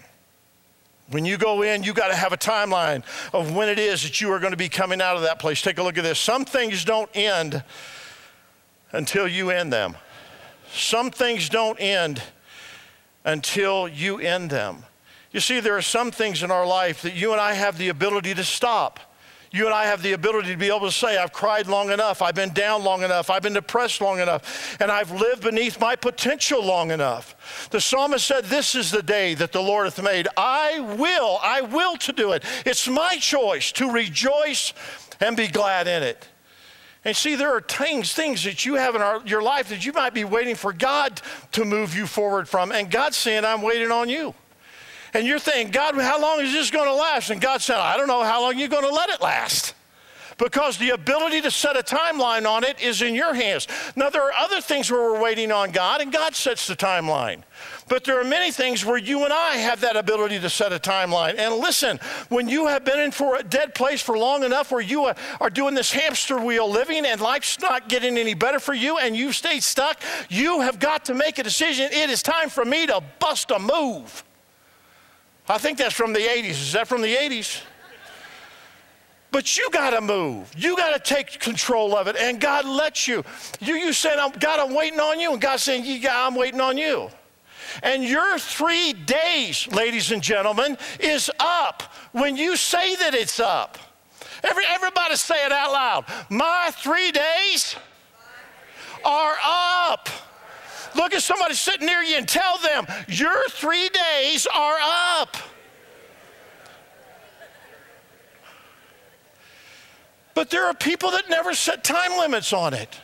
When 1.09 1.25
you 1.25 1.37
go 1.37 1.61
in, 1.61 1.83
you 1.83 1.93
got 1.93 2.07
to 2.07 2.15
have 2.15 2.33
a 2.33 2.37
timeline 2.37 3.03
of 3.33 3.53
when 3.53 3.69
it 3.69 3.77
is 3.77 4.03
that 4.03 4.21
you 4.21 4.31
are 4.31 4.39
going 4.39 4.51
to 4.51 4.57
be 4.57 4.69
coming 4.69 5.01
out 5.01 5.15
of 5.15 5.21
that 5.23 5.39
place. 5.39 5.61
Take 5.61 5.77
a 5.77 5.83
look 5.83 5.97
at 5.97 6.03
this. 6.03 6.19
Some 6.19 6.45
things 6.45 6.83
don't 6.85 7.09
end 7.13 7.63
until 8.91 9.27
you 9.27 9.49
end 9.49 9.71
them. 9.71 9.95
Some 10.71 11.11
things 11.11 11.49
don't 11.49 11.79
end 11.79 12.21
until 13.25 13.87
you 13.87 14.19
end 14.19 14.49
them. 14.49 14.83
You 15.31 15.39
see, 15.39 15.59
there 15.59 15.77
are 15.77 15.81
some 15.81 16.11
things 16.11 16.43
in 16.43 16.51
our 16.51 16.65
life 16.65 17.01
that 17.01 17.15
you 17.15 17.31
and 17.31 17.41
I 17.41 17.53
have 17.53 17.77
the 17.77 17.89
ability 17.89 18.33
to 18.35 18.43
stop 18.43 18.99
you 19.53 19.67
and 19.67 19.73
I 19.73 19.85
have 19.85 20.01
the 20.01 20.13
ability 20.13 20.49
to 20.49 20.57
be 20.57 20.67
able 20.67 20.87
to 20.87 20.91
say, 20.91 21.15
I've 21.15 21.31
cried 21.31 21.67
long 21.67 21.91
enough, 21.91 22.23
I've 22.23 22.33
been 22.33 22.53
down 22.53 22.83
long 22.83 23.03
enough, 23.03 23.29
I've 23.29 23.43
been 23.43 23.53
depressed 23.53 24.01
long 24.01 24.19
enough, 24.19 24.75
and 24.81 24.91
I've 24.91 25.11
lived 25.11 25.43
beneath 25.43 25.79
my 25.79 25.95
potential 25.95 26.65
long 26.65 26.89
enough. 26.89 27.69
The 27.69 27.79
psalmist 27.79 28.25
said, 28.25 28.45
This 28.45 28.73
is 28.73 28.89
the 28.89 29.03
day 29.03 29.35
that 29.35 29.51
the 29.51 29.61
Lord 29.61 29.85
hath 29.85 30.01
made. 30.01 30.27
I 30.35 30.79
will, 30.79 31.37
I 31.43 31.61
will 31.61 31.97
to 31.97 32.11
do 32.11 32.31
it. 32.31 32.43
It's 32.65 32.87
my 32.87 33.17
choice 33.17 33.71
to 33.73 33.91
rejoice 33.91 34.73
and 35.19 35.37
be 35.37 35.47
glad 35.47 35.87
in 35.87 36.01
it. 36.01 36.27
And 37.05 37.15
see, 37.15 37.35
there 37.35 37.55
are 37.55 37.61
things, 37.61 38.13
things 38.13 38.43
that 38.45 38.65
you 38.65 38.75
have 38.75 38.95
in 38.95 39.01
our, 39.01 39.21
your 39.25 39.43
life 39.43 39.69
that 39.69 39.85
you 39.85 39.93
might 39.93 40.15
be 40.15 40.23
waiting 40.23 40.55
for 40.55 40.73
God 40.73 41.21
to 41.51 41.63
move 41.63 41.95
you 41.95 42.07
forward 42.07 42.49
from. 42.49 42.71
And 42.71 42.89
God's 42.89 43.17
saying, 43.17 43.45
I'm 43.45 43.61
waiting 43.61 43.91
on 43.91 44.09
you. 44.09 44.33
And 45.13 45.27
you're 45.27 45.39
thinking, 45.39 45.71
God, 45.71 45.95
how 45.95 46.19
long 46.19 46.41
is 46.41 46.51
this 46.51 46.71
going 46.71 46.87
to 46.87 46.93
last? 46.93 47.29
And 47.29 47.39
God 47.39 47.61
said, 47.61 47.77
I 47.77 47.97
don't 47.97 48.07
know 48.07 48.23
how 48.23 48.41
long 48.41 48.57
you're 48.57 48.67
going 48.67 48.87
to 48.87 48.93
let 48.93 49.09
it 49.09 49.21
last. 49.21 49.75
Because 50.37 50.77
the 50.77 50.89
ability 50.89 51.41
to 51.41 51.51
set 51.51 51.77
a 51.77 51.83
timeline 51.83 52.49
on 52.49 52.63
it 52.63 52.81
is 52.81 53.03
in 53.03 53.13
your 53.13 53.35
hands. 53.35 53.67
Now, 53.95 54.09
there 54.09 54.23
are 54.23 54.33
other 54.39 54.61
things 54.61 54.89
where 54.89 54.99
we're 54.99 55.21
waiting 55.21 55.51
on 55.51 55.71
God, 55.71 56.01
and 56.01 56.11
God 56.11 56.33
sets 56.33 56.65
the 56.65 56.75
timeline. 56.75 57.43
But 57.87 58.03
there 58.03 58.19
are 58.19 58.23
many 58.23 58.51
things 58.51 58.83
where 58.83 58.97
you 58.97 59.25
and 59.25 59.31
I 59.33 59.57
have 59.57 59.81
that 59.81 59.95
ability 59.95 60.39
to 60.39 60.49
set 60.49 60.73
a 60.73 60.79
timeline. 60.79 61.37
And 61.37 61.55
listen, 61.55 61.99
when 62.29 62.49
you 62.49 62.65
have 62.67 62.83
been 62.83 62.99
in 62.99 63.11
for 63.11 63.35
a 63.35 63.43
dead 63.43 63.75
place 63.75 64.01
for 64.01 64.17
long 64.17 64.43
enough 64.43 64.71
where 64.71 64.81
you 64.81 65.05
uh, 65.05 65.13
are 65.39 65.51
doing 65.51 65.75
this 65.75 65.91
hamster 65.91 66.39
wheel 66.39 66.69
living 66.69 67.05
and 67.05 67.21
life's 67.21 67.59
not 67.59 67.87
getting 67.87 68.17
any 68.17 68.33
better 68.33 68.59
for 68.59 68.73
you 68.73 68.97
and 68.97 69.15
you've 69.15 69.35
stayed 69.35 69.61
stuck, 69.63 70.01
you 70.29 70.61
have 70.61 70.79
got 70.79 71.05
to 71.05 71.13
make 71.13 71.37
a 71.37 71.43
decision. 71.43 71.91
It 71.91 72.09
is 72.09 72.23
time 72.23 72.49
for 72.49 72.65
me 72.65 72.87
to 72.87 73.03
bust 73.19 73.51
a 73.51 73.59
move. 73.59 74.23
I 75.47 75.57
think 75.57 75.77
that's 75.77 75.93
from 75.93 76.13
the 76.13 76.19
80s. 76.19 76.49
Is 76.49 76.73
that 76.73 76.87
from 76.87 77.01
the 77.01 77.13
80s? 77.15 77.63
But 79.31 79.57
you 79.57 79.67
got 79.71 79.89
to 79.89 80.01
move. 80.01 80.51
You 80.55 80.77
got 80.77 80.93
to 80.93 81.13
take 81.13 81.39
control 81.39 81.95
of 81.95 82.07
it. 82.07 82.15
And 82.15 82.39
God 82.39 82.65
lets 82.65 83.07
you. 83.07 83.23
You, 83.59 83.73
you 83.73 83.91
said, 83.91 84.17
God, 84.39 84.59
I'm 84.59 84.75
waiting 84.75 84.99
on 84.99 85.19
you. 85.19 85.33
And 85.33 85.41
God's 85.41 85.63
saying, 85.63 85.83
yeah, 85.85 86.27
I'm 86.27 86.35
waiting 86.35 86.61
on 86.61 86.77
you. 86.77 87.09
And 87.81 88.03
your 88.03 88.37
three 88.37 88.93
days, 88.93 89.67
ladies 89.71 90.11
and 90.11 90.21
gentlemen, 90.21 90.77
is 90.99 91.31
up 91.39 91.81
when 92.11 92.37
you 92.37 92.55
say 92.55 92.95
that 92.97 93.15
it's 93.15 93.39
up. 93.39 93.79
Every, 94.43 94.65
everybody 94.67 95.15
say 95.15 95.45
it 95.45 95.51
out 95.51 95.71
loud. 95.71 96.05
My 96.29 96.69
three 96.71 97.11
days 97.11 97.75
are 99.03 99.35
up. 99.43 100.09
Look 100.95 101.13
at 101.13 101.21
somebody 101.21 101.55
sitting 101.55 101.87
near 101.87 102.01
you 102.01 102.17
and 102.17 102.27
tell 102.27 102.57
them, 102.59 102.85
Your 103.07 103.47
three 103.49 103.89
days 103.89 104.47
are 104.47 104.77
up. 105.19 105.37
But 110.33 110.49
there 110.49 110.65
are 110.65 110.73
people 110.73 111.11
that 111.11 111.29
never 111.29 111.53
set 111.53 111.83
time 111.83 112.17
limits 112.17 112.53
on 112.53 112.73
it. 112.73 112.99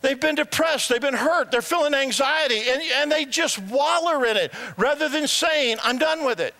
They've 0.00 0.20
been 0.20 0.34
depressed, 0.34 0.90
they've 0.90 1.00
been 1.00 1.14
hurt, 1.14 1.50
they're 1.50 1.62
feeling 1.62 1.94
anxiety, 1.94 2.68
and, 2.68 2.82
and 2.96 3.10
they 3.10 3.24
just 3.24 3.58
waller 3.58 4.26
in 4.26 4.36
it 4.36 4.52
rather 4.76 5.08
than 5.08 5.26
saying, 5.26 5.78
I'm 5.82 5.96
done 5.96 6.26
with 6.26 6.40
it. 6.40 6.54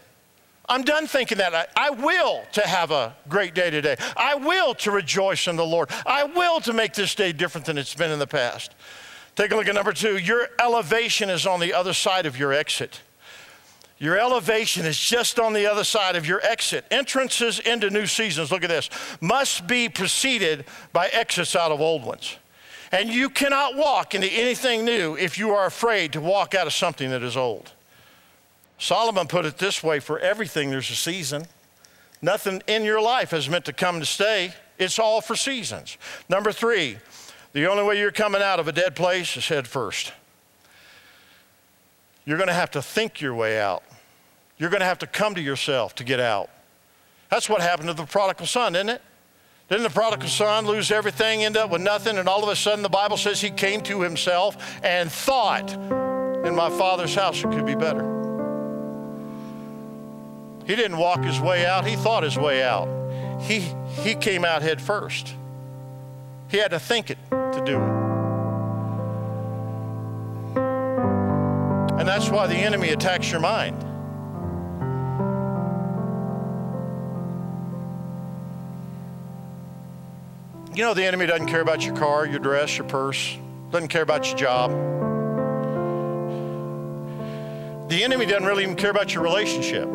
I'm 0.66 0.82
done 0.82 1.06
thinking 1.06 1.38
that. 1.38 1.54
I, 1.54 1.66
I, 1.76 1.90
will 1.90 2.42
to 2.52 2.62
have 2.62 2.90
a 2.90 3.14
great 3.28 3.54
day 3.54 3.68
today. 3.68 3.96
I 4.16 4.34
will 4.36 4.74
to 4.76 4.90
rejoice 4.90 5.46
in 5.46 5.56
the 5.56 5.66
Lord. 5.66 5.90
I 6.06 6.24
will 6.24 6.60
to 6.62 6.72
make 6.72 6.94
this 6.94 7.14
day 7.14 7.32
different 7.32 7.66
than 7.66 7.76
it's 7.76 7.94
been 7.94 8.10
in 8.10 8.18
the 8.18 8.26
past. 8.26 8.74
Take 9.36 9.52
a 9.52 9.56
look 9.56 9.66
at 9.68 9.74
number 9.74 9.92
two. 9.92 10.16
Your 10.16 10.48
elevation 10.60 11.28
is 11.28 11.46
on 11.46 11.60
the 11.60 11.72
other 11.72 11.92
side 11.92 12.26
of 12.26 12.38
your 12.38 12.52
exit. 12.52 13.00
Your 13.98 14.18
elevation 14.18 14.86
is 14.86 14.98
just 14.98 15.38
on 15.38 15.52
the 15.52 15.66
other 15.66 15.84
side 15.84 16.16
of 16.16 16.26
your 16.26 16.40
exit. 16.44 16.84
Entrances 16.90 17.58
into 17.60 17.90
new 17.90 18.06
seasons, 18.06 18.50
look 18.50 18.64
at 18.64 18.68
this, 18.68 18.90
must 19.20 19.66
be 19.66 19.88
preceded 19.88 20.64
by 20.92 21.08
exits 21.08 21.56
out 21.56 21.72
of 21.72 21.80
old 21.80 22.04
ones. 22.04 22.36
And 22.92 23.08
you 23.08 23.30
cannot 23.30 23.76
walk 23.76 24.14
into 24.14 24.28
anything 24.28 24.84
new 24.84 25.16
if 25.16 25.38
you 25.38 25.50
are 25.50 25.66
afraid 25.66 26.12
to 26.12 26.20
walk 26.20 26.54
out 26.54 26.66
of 26.66 26.72
something 26.72 27.10
that 27.10 27.22
is 27.22 27.36
old. 27.36 27.72
Solomon 28.78 29.26
put 29.26 29.44
it 29.46 29.58
this 29.58 29.82
way 29.82 30.00
for 30.00 30.18
everything, 30.18 30.70
there's 30.70 30.90
a 30.90 30.96
season. 30.96 31.46
Nothing 32.20 32.62
in 32.66 32.84
your 32.84 33.00
life 33.00 33.32
is 33.32 33.48
meant 33.48 33.64
to 33.66 33.72
come 33.72 34.00
to 34.00 34.06
stay, 34.06 34.54
it's 34.78 34.98
all 34.98 35.20
for 35.20 35.36
seasons. 35.36 35.96
Number 36.28 36.52
three, 36.52 36.98
the 37.54 37.70
only 37.70 37.84
way 37.84 37.98
you're 37.98 38.10
coming 38.10 38.42
out 38.42 38.58
of 38.58 38.66
a 38.66 38.72
dead 38.72 38.96
place 38.96 39.36
is 39.36 39.46
head 39.46 39.66
first. 39.66 40.12
You're 42.26 42.36
going 42.36 42.48
to 42.48 42.54
have 42.54 42.72
to 42.72 42.82
think 42.82 43.20
your 43.20 43.32
way 43.32 43.60
out. 43.60 43.84
You're 44.58 44.70
going 44.70 44.80
to 44.80 44.86
have 44.86 44.98
to 44.98 45.06
come 45.06 45.36
to 45.36 45.40
yourself 45.40 45.94
to 45.96 46.04
get 46.04 46.18
out. 46.18 46.50
That's 47.30 47.48
what 47.48 47.60
happened 47.60 47.88
to 47.88 47.94
the 47.94 48.06
prodigal 48.06 48.46
son, 48.46 48.74
isn't 48.74 48.88
it? 48.88 49.02
Didn't 49.68 49.84
the 49.84 49.90
prodigal 49.90 50.28
son 50.28 50.66
lose 50.66 50.90
everything, 50.90 51.44
end 51.44 51.56
up 51.56 51.70
with 51.70 51.80
nothing, 51.80 52.18
and 52.18 52.28
all 52.28 52.42
of 52.42 52.48
a 52.48 52.56
sudden 52.56 52.82
the 52.82 52.88
Bible 52.88 53.16
says 53.16 53.40
he 53.40 53.50
came 53.50 53.80
to 53.82 54.02
himself 54.02 54.56
and 54.82 55.10
thought, 55.10 55.72
in 56.44 56.54
my 56.54 56.70
father's 56.70 57.14
house 57.14 57.38
it 57.38 57.50
could 57.50 57.66
be 57.66 57.76
better. 57.76 58.02
He 60.66 60.74
didn't 60.74 60.98
walk 60.98 61.22
his 61.22 61.40
way 61.40 61.66
out, 61.66 61.86
he 61.86 61.94
thought 61.94 62.24
his 62.24 62.36
way 62.36 62.62
out. 62.64 62.88
He, 63.42 63.60
he 64.02 64.14
came 64.14 64.44
out 64.44 64.62
head 64.62 64.82
first. 64.82 65.34
He 66.48 66.58
had 66.58 66.72
to 66.72 66.78
think 66.80 67.10
it 67.10 67.18
do 67.64 67.76
it. 67.76 68.04
And 71.98 72.08
that's 72.08 72.28
why 72.28 72.46
the 72.46 72.56
enemy 72.56 72.90
attacks 72.90 73.30
your 73.30 73.40
mind. 73.40 73.82
You 80.76 80.82
know, 80.82 80.92
the 80.92 81.04
enemy 81.04 81.26
doesn't 81.26 81.46
care 81.46 81.60
about 81.60 81.86
your 81.86 81.94
car, 81.94 82.26
your 82.26 82.40
dress, 82.40 82.76
your 82.76 82.86
purse, 82.86 83.38
doesn't 83.70 83.88
care 83.88 84.02
about 84.02 84.26
your 84.26 84.36
job. 84.36 84.70
The 87.88 88.02
enemy 88.02 88.26
doesn't 88.26 88.44
really 88.44 88.64
even 88.64 88.74
care 88.74 88.90
about 88.90 89.14
your 89.14 89.22
relationship. 89.22 89.86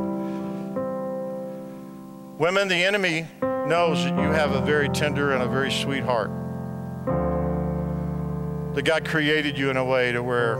Women, 2.39 2.69
the 2.69 2.81
enemy 2.81 3.27
knows 3.41 4.03
that 4.05 4.17
you 4.17 4.29
have 4.31 4.53
a 4.53 4.61
very 4.61 4.87
tender 4.87 5.33
and 5.33 5.43
a 5.43 5.47
very 5.47 5.71
sweet 5.71 6.03
heart. 6.03 6.31
That 8.79 8.85
God 8.85 9.03
created 9.03 9.57
you 9.57 9.69
in 9.69 9.75
a 9.75 9.83
way 9.83 10.13
to 10.13 10.23
where 10.23 10.55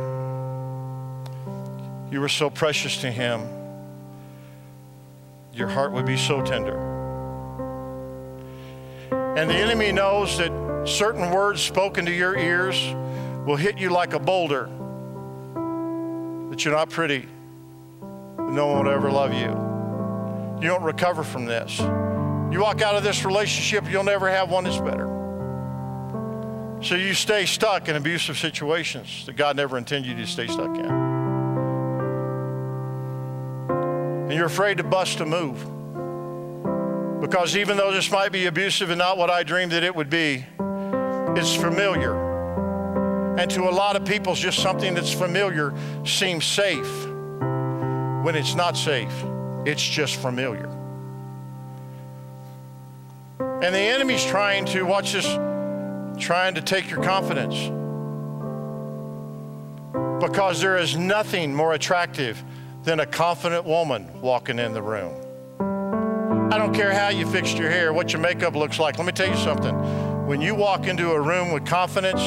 you 2.12 2.20
were 2.20 2.28
so 2.28 2.50
precious 2.50 3.00
to 3.00 3.10
Him, 3.10 3.48
your 5.54 5.70
heart 5.70 5.94
would 5.94 6.06
be 6.06 6.18
so 6.18 6.42
tender. 6.42 6.78
And 9.10 9.50
the 9.50 9.56
enemy 9.56 9.94
knows 9.94 10.38
that 10.38 10.52
certain 10.86 11.32
words 11.32 11.62
spoken 11.62 12.06
to 12.08 12.12
your 12.12 12.36
ears 12.36 12.94
will 13.48 13.56
hit 13.56 13.78
you 13.78 13.90
like 13.90 14.12
a 14.12 14.20
boulder, 14.20 14.66
that 16.50 16.66
you're 16.66 16.76
not 16.76 16.90
pretty, 16.90 17.26
that 18.02 18.50
no 18.52 18.68
one 18.68 18.84
will 18.84 18.92
ever 18.92 19.10
love 19.10 19.34
you. 19.34 20.62
You 20.62 20.68
don't 20.68 20.84
recover 20.84 21.24
from 21.24 21.46
this. 21.46 21.80
You 21.80 22.60
walk 22.60 22.82
out 22.82 22.96
of 22.96 23.04
this 23.04 23.24
relationship, 23.24 23.90
you'll 23.90 24.04
never 24.04 24.30
have 24.30 24.52
one 24.52 24.66
that's 24.66 24.78
better. 24.78 25.19
So 26.82 26.96
you 26.96 27.14
stay 27.14 27.46
stuck 27.46 27.90
in 27.90 27.98
abusive 27.98 28.38
situations 28.38 29.26
that 29.26 29.36
God 29.36 29.58
never 29.58 29.78
intended 29.78 30.10
you 30.10 30.26
to 30.26 30.28
stay 30.28 30.48
stuck 30.48 30.76
in. 30.78 30.86
And 34.30 34.34
you're 34.34 34.46
afraid 34.46 34.78
to 34.78 34.84
bust 34.84 35.20
a 35.20 35.26
move. 35.26 35.60
Because 37.20 37.58
even 37.58 37.76
though 37.76 37.92
this 37.92 38.10
might 38.10 38.32
be 38.32 38.46
abusive 38.46 38.92
and 38.92 38.98
not 38.98 39.18
what 39.18 39.30
I 39.30 39.44
dreamed 39.44 39.74
that 39.74 39.84
it 39.84 39.94
would 39.94 40.10
be, 40.10 40.46
it's 41.36 41.54
familiar. 41.54 42.16
And 43.38 43.52
to 43.52 43.64
a 43.64 43.72
lot 43.72 43.98
of 43.98 44.06
people, 44.06 44.34
just 44.36 44.60
something 44.60 44.94
that's 44.94 45.12
familiar 45.12 45.74
seems 46.06 46.46
safe 46.46 47.08
when 48.24 48.36
it's 48.36 48.56
not 48.56 48.78
safe. 48.78 49.14
It's 49.66 49.86
just 49.86 50.16
familiar. 50.16 50.68
And 53.40 53.76
the 53.76 53.80
enemy's 53.80 54.24
trying 54.24 54.66
to, 54.68 54.84
watch 54.84 55.12
this, 55.12 55.26
trying 56.20 56.56
to 56.56 56.62
take 56.62 56.90
your 56.90 57.02
confidence. 57.04 57.56
Because 60.22 60.62
there 60.62 60.78
is 60.78 60.96
nothing 60.96 61.56
more 61.56 61.74
attractive 61.74 62.44
than 62.84 63.00
a 63.00 63.06
confident 63.06 63.66
woman 63.66 64.22
walking 64.22 64.60
in 64.60 64.74
the 64.74 64.82
room. 64.82 65.14
I 66.52 66.58
don't 66.58 66.74
care 66.74 66.94
how 66.94 67.10
you 67.10 67.26
fixed 67.26 67.58
your 67.58 67.70
hair, 67.70 67.94
what 67.94 68.12
your 68.12 68.22
makeup 68.22 68.56
looks 68.56 68.80
like. 68.80 68.98
Let 68.98 69.06
me 69.06 69.14
tell 69.14 69.30
you 69.30 69.38
something. 69.38 69.76
When 70.28 70.42
you 70.42 70.56
walk 70.56 70.88
into 70.88 71.12
a 71.12 71.20
room 71.20 71.52
with 71.52 71.66
confidence, 71.66 72.22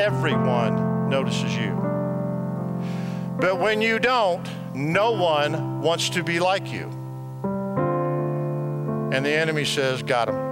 everyone 0.00 1.08
notices 1.08 1.54
you. 1.56 1.70
But 3.38 3.58
when 3.58 3.80
you 3.80 3.98
don't, 3.98 4.46
no 4.74 5.12
one 5.12 5.80
wants 5.80 6.10
to 6.10 6.22
be 6.22 6.40
like 6.40 6.70
you. 6.72 6.90
And 9.12 9.24
the 9.24 9.30
enemy 9.30 9.64
says, 9.64 10.02
Got 10.02 10.28
him. 10.28 10.49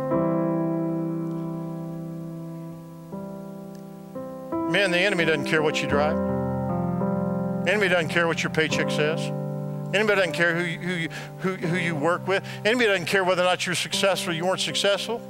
Man, 4.71 4.91
the 4.91 4.99
enemy 4.99 5.25
doesn't 5.25 5.47
care 5.47 5.63
what 5.63 5.83
you 5.83 5.89
drive. 5.89 6.17
Enemy 7.67 7.89
doesn't 7.89 8.09
care 8.09 8.27
what 8.27 8.43
your 8.43 8.51
paycheck 8.51 8.91
says. 8.91 9.21
Anybody 9.95 10.17
doesn't 10.17 10.33
care 10.33 10.55
who 10.55 10.63
you, 10.65 11.09
who, 11.39 11.55
who, 11.57 11.67
who 11.69 11.77
you 11.77 11.95
work 11.95 12.29
with. 12.29 12.45
Anybody 12.67 12.89
doesn't 12.89 13.07
care 13.07 13.25
whether 13.25 13.41
or 13.41 13.47
not 13.47 13.65
you're 13.65 13.75
successful 13.75 14.35
you 14.35 14.45
weren't 14.45 14.61
successful. 14.61 15.23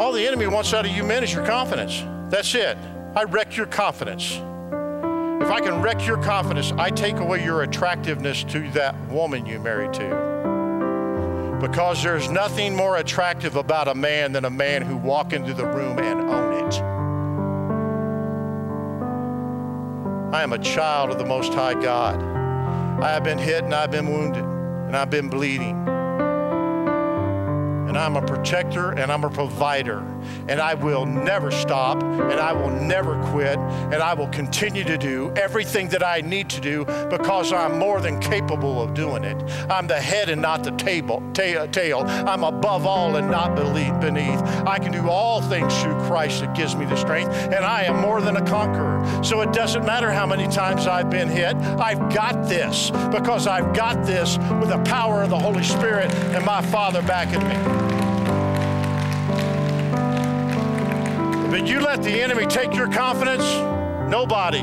All 0.00 0.12
the 0.12 0.26
enemy 0.26 0.46
wants 0.46 0.72
out 0.72 0.86
of 0.86 0.92
you 0.92 1.04
men 1.04 1.22
is 1.22 1.34
your 1.34 1.44
confidence. 1.44 2.02
That's 2.30 2.54
it. 2.54 2.78
I 3.14 3.24
wreck 3.24 3.54
your 3.54 3.66
confidence. 3.66 4.32
If 4.32 5.50
I 5.50 5.60
can 5.60 5.82
wreck 5.82 6.06
your 6.06 6.22
confidence, 6.22 6.72
I 6.72 6.88
take 6.88 7.16
away 7.16 7.44
your 7.44 7.62
attractiveness 7.62 8.44
to 8.44 8.70
that 8.70 8.98
woman 9.08 9.44
you 9.44 9.58
married 9.58 9.92
to. 9.94 11.58
Because 11.60 12.02
there's 12.02 12.30
nothing 12.30 12.74
more 12.74 12.96
attractive 12.96 13.56
about 13.56 13.88
a 13.88 13.94
man 13.94 14.32
than 14.32 14.46
a 14.46 14.50
man 14.50 14.80
who 14.80 14.96
walk 14.96 15.34
into 15.34 15.52
the 15.52 15.66
room 15.66 15.98
and 15.98 16.20
own 16.30 16.49
I 20.32 20.42
am 20.44 20.52
a 20.52 20.58
child 20.58 21.10
of 21.10 21.18
the 21.18 21.24
Most 21.24 21.52
High 21.54 21.74
God. 21.74 22.22
I 23.02 23.08
have 23.08 23.24
been 23.24 23.38
hit 23.38 23.64
and 23.64 23.74
I've 23.74 23.90
been 23.90 24.12
wounded 24.12 24.44
and 24.44 24.96
I've 24.96 25.10
been 25.10 25.28
bleeding 25.28 25.76
and 27.90 27.98
I'm 27.98 28.14
a 28.14 28.22
protector 28.22 28.92
and 28.92 29.10
I'm 29.10 29.24
a 29.24 29.30
provider. 29.30 29.98
And 30.46 30.60
I 30.60 30.74
will 30.74 31.04
never 31.04 31.50
stop 31.50 32.00
and 32.00 32.38
I 32.40 32.52
will 32.52 32.70
never 32.70 33.20
quit 33.32 33.58
and 33.58 33.96
I 33.96 34.14
will 34.14 34.28
continue 34.28 34.84
to 34.84 34.96
do 34.96 35.32
everything 35.34 35.88
that 35.88 36.04
I 36.04 36.20
need 36.20 36.48
to 36.50 36.60
do 36.60 36.84
because 36.84 37.52
I'm 37.52 37.80
more 37.80 38.00
than 38.00 38.20
capable 38.20 38.80
of 38.80 38.94
doing 38.94 39.24
it. 39.24 39.36
I'm 39.68 39.88
the 39.88 40.00
head 40.00 40.30
and 40.30 40.40
not 40.40 40.62
the 40.62 40.70
table, 40.72 41.20
ta- 41.34 41.66
tail. 41.66 42.04
I'm 42.06 42.44
above 42.44 42.86
all 42.86 43.16
and 43.16 43.28
not 43.28 43.56
beneath. 43.56 44.40
I 44.66 44.78
can 44.78 44.92
do 44.92 45.08
all 45.08 45.42
things 45.42 45.82
through 45.82 45.98
Christ 46.02 46.42
that 46.42 46.54
gives 46.54 46.76
me 46.76 46.86
the 46.86 46.96
strength, 46.96 47.32
and 47.32 47.64
I 47.64 47.82
am 47.82 48.00
more 48.00 48.20
than 48.20 48.36
a 48.36 48.46
conqueror. 48.46 49.04
So 49.24 49.40
it 49.40 49.52
doesn't 49.52 49.84
matter 49.84 50.12
how 50.12 50.26
many 50.26 50.46
times 50.46 50.86
I've 50.86 51.10
been 51.10 51.28
hit, 51.28 51.56
I've 51.56 52.12
got 52.14 52.48
this 52.48 52.90
because 53.10 53.48
I've 53.48 53.74
got 53.74 54.06
this 54.06 54.38
with 54.60 54.68
the 54.68 54.82
power 54.84 55.22
of 55.22 55.30
the 55.30 55.38
Holy 55.38 55.64
Spirit 55.64 56.12
and 56.12 56.44
my 56.44 56.62
Father 56.62 57.02
backing 57.02 57.42
me. 57.48 57.79
But 61.50 61.66
you 61.66 61.80
let 61.80 62.02
the 62.02 62.22
enemy 62.22 62.46
take 62.46 62.74
your 62.74 62.88
confidence, 62.88 63.44
nobody, 64.08 64.62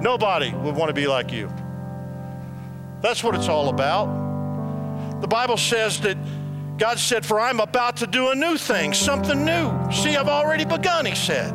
nobody 0.00 0.54
would 0.54 0.76
want 0.76 0.88
to 0.88 0.94
be 0.94 1.08
like 1.08 1.32
you. 1.32 1.52
That's 3.00 3.24
what 3.24 3.34
it's 3.34 3.48
all 3.48 3.68
about. 3.68 5.20
The 5.20 5.26
Bible 5.26 5.56
says 5.56 6.00
that 6.02 6.16
God 6.78 7.00
said, 7.00 7.26
For 7.26 7.40
I'm 7.40 7.58
about 7.58 7.96
to 7.96 8.06
do 8.06 8.30
a 8.30 8.34
new 8.34 8.56
thing, 8.56 8.94
something 8.94 9.44
new. 9.44 9.72
See, 9.90 10.16
I've 10.16 10.28
already 10.28 10.64
begun, 10.64 11.04
He 11.04 11.16
said. 11.16 11.52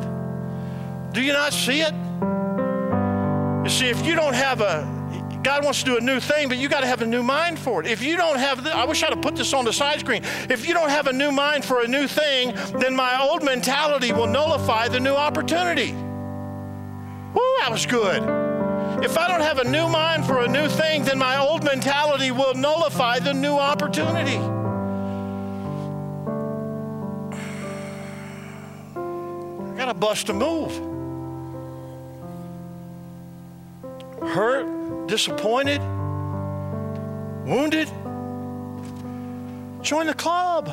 Do 1.12 1.22
you 1.22 1.32
not 1.32 1.54
see 1.54 1.80
it? 1.80 1.94
You 3.64 3.70
see, 3.70 3.88
if 3.88 4.04
you 4.04 4.14
don't 4.14 4.34
have 4.34 4.60
a 4.60 4.99
God 5.42 5.64
wants 5.64 5.80
to 5.80 5.84
do 5.86 5.96
a 5.96 6.00
new 6.00 6.20
thing, 6.20 6.48
but 6.48 6.58
you 6.58 6.68
got 6.68 6.80
to 6.80 6.86
have 6.86 7.00
a 7.00 7.06
new 7.06 7.22
mind 7.22 7.58
for 7.58 7.80
it. 7.80 7.86
If 7.86 8.02
you 8.02 8.16
don't 8.16 8.38
have, 8.38 8.62
the, 8.62 8.76
I 8.76 8.84
wish 8.84 9.02
I'd 9.02 9.10
have 9.10 9.22
put 9.22 9.36
this 9.36 9.54
on 9.54 9.64
the 9.64 9.72
side 9.72 10.00
screen. 10.00 10.22
If 10.50 10.66
you 10.68 10.74
don't 10.74 10.90
have 10.90 11.06
a 11.06 11.12
new 11.12 11.32
mind 11.32 11.64
for 11.64 11.82
a 11.82 11.88
new 11.88 12.06
thing, 12.06 12.52
then 12.78 12.94
my 12.94 13.20
old 13.22 13.42
mentality 13.42 14.12
will 14.12 14.26
nullify 14.26 14.88
the 14.88 15.00
new 15.00 15.14
opportunity. 15.14 15.92
Woo, 15.92 17.40
that 17.60 17.70
was 17.70 17.86
good. 17.86 18.22
If 19.02 19.16
I 19.16 19.28
don't 19.28 19.40
have 19.40 19.58
a 19.58 19.64
new 19.64 19.88
mind 19.88 20.26
for 20.26 20.44
a 20.44 20.48
new 20.48 20.68
thing, 20.68 21.04
then 21.04 21.18
my 21.18 21.38
old 21.38 21.64
mentality 21.64 22.30
will 22.32 22.54
nullify 22.54 23.18
the 23.18 23.32
new 23.32 23.54
opportunity. 23.54 24.36
I 29.64 29.76
got 29.78 29.86
to 29.86 29.94
bust 29.94 30.28
a 30.28 30.34
move. 30.34 30.72
Hurt, 34.20 34.66
disappointed, 35.10 35.80
wounded. 37.44 37.88
Join 39.82 40.06
the 40.06 40.14
club. 40.14 40.68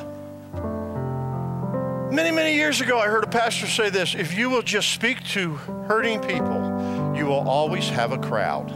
Many, 2.14 2.30
many 2.30 2.54
years 2.54 2.80
ago, 2.80 3.00
I 3.00 3.08
heard 3.08 3.24
a 3.24 3.28
pastor 3.28 3.66
say 3.66 3.90
this 3.90 4.14
if 4.14 4.38
you 4.38 4.52
will 4.52 4.62
just 4.62 4.92
speak 4.92 5.24
to 5.30 5.56
hurting 5.56 6.20
people, 6.22 7.16
you 7.18 7.26
will 7.26 7.50
always 7.50 7.90
have 7.90 8.12
a 8.12 8.18
crowd. 8.20 8.68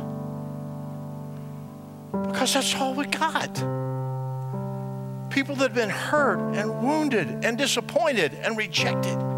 Because 2.12 2.56
that's 2.56 2.74
all 2.76 2.96
we 2.96 3.06
got. 3.06 3.54
People 5.30 5.56
that 5.58 5.66
have 5.66 5.76
been 5.76 5.90
hurt 5.90 6.40
and 6.56 6.82
wounded 6.82 7.46
and 7.46 7.56
disappointed 7.56 8.34
and 8.34 8.58
rejected. 8.58 9.31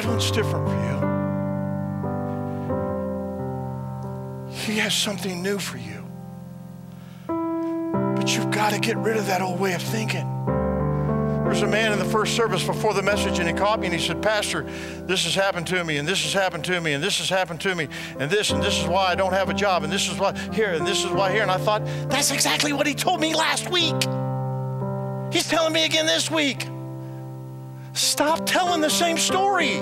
God 0.00 0.08
wants 0.08 0.30
different 0.30 0.66
for 0.66 0.74
you. 0.74 0.96
He 4.50 4.78
has 4.78 4.94
something 4.94 5.42
new 5.42 5.58
for 5.58 5.76
you. 5.76 6.06
But 7.26 8.34
you've 8.34 8.50
got 8.50 8.72
to 8.72 8.78
get 8.78 8.96
rid 8.96 9.18
of 9.18 9.26
that 9.26 9.42
old 9.42 9.60
way 9.60 9.74
of 9.74 9.82
thinking. 9.82 10.26
There 10.46 11.50
was 11.50 11.60
a 11.60 11.66
man 11.66 11.92
in 11.92 11.98
the 11.98 12.06
first 12.06 12.34
service 12.34 12.64
before 12.64 12.94
the 12.94 13.02
message, 13.02 13.40
and 13.40 13.46
he 13.46 13.52
called 13.52 13.80
me 13.80 13.88
and 13.88 13.94
he 13.94 14.00
said, 14.00 14.22
Pastor, 14.22 14.62
this 15.02 15.24
has 15.24 15.34
happened 15.34 15.66
to 15.66 15.84
me, 15.84 15.98
and 15.98 16.08
this 16.08 16.22
has 16.22 16.32
happened 16.32 16.64
to 16.64 16.80
me, 16.80 16.94
and 16.94 17.04
this 17.04 17.18
has 17.18 17.28
happened 17.28 17.60
to 17.60 17.74
me, 17.74 17.86
and 18.18 18.30
this, 18.30 18.52
and 18.52 18.62
this 18.62 18.80
is 18.80 18.86
why 18.86 19.08
I 19.08 19.14
don't 19.14 19.34
have 19.34 19.50
a 19.50 19.54
job, 19.54 19.82
and 19.82 19.92
this 19.92 20.08
is 20.08 20.18
why 20.18 20.34
here, 20.54 20.72
and 20.72 20.86
this 20.86 21.04
is 21.04 21.10
why 21.10 21.30
here. 21.30 21.42
And 21.42 21.50
I 21.50 21.58
thought, 21.58 21.84
that's 22.08 22.30
exactly 22.30 22.72
what 22.72 22.86
he 22.86 22.94
told 22.94 23.20
me 23.20 23.34
last 23.34 23.68
week. 23.68 24.02
He's 25.30 25.46
telling 25.46 25.74
me 25.74 25.84
again 25.84 26.06
this 26.06 26.30
week. 26.30 26.66
Stop 27.92 28.46
telling 28.46 28.80
the 28.80 28.90
same 28.90 29.18
story. 29.18 29.76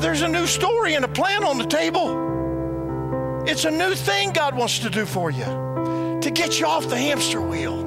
There's 0.00 0.22
a 0.22 0.28
new 0.28 0.46
story 0.46 0.94
and 0.94 1.04
a 1.04 1.08
plan 1.08 1.44
on 1.44 1.58
the 1.58 1.66
table. 1.66 3.44
It's 3.46 3.64
a 3.64 3.70
new 3.70 3.94
thing 3.94 4.32
God 4.32 4.56
wants 4.56 4.78
to 4.80 4.90
do 4.90 5.04
for 5.04 5.30
you 5.30 5.44
to 6.22 6.30
get 6.32 6.60
you 6.60 6.66
off 6.66 6.88
the 6.88 6.96
hamster 6.96 7.40
wheel. 7.40 7.84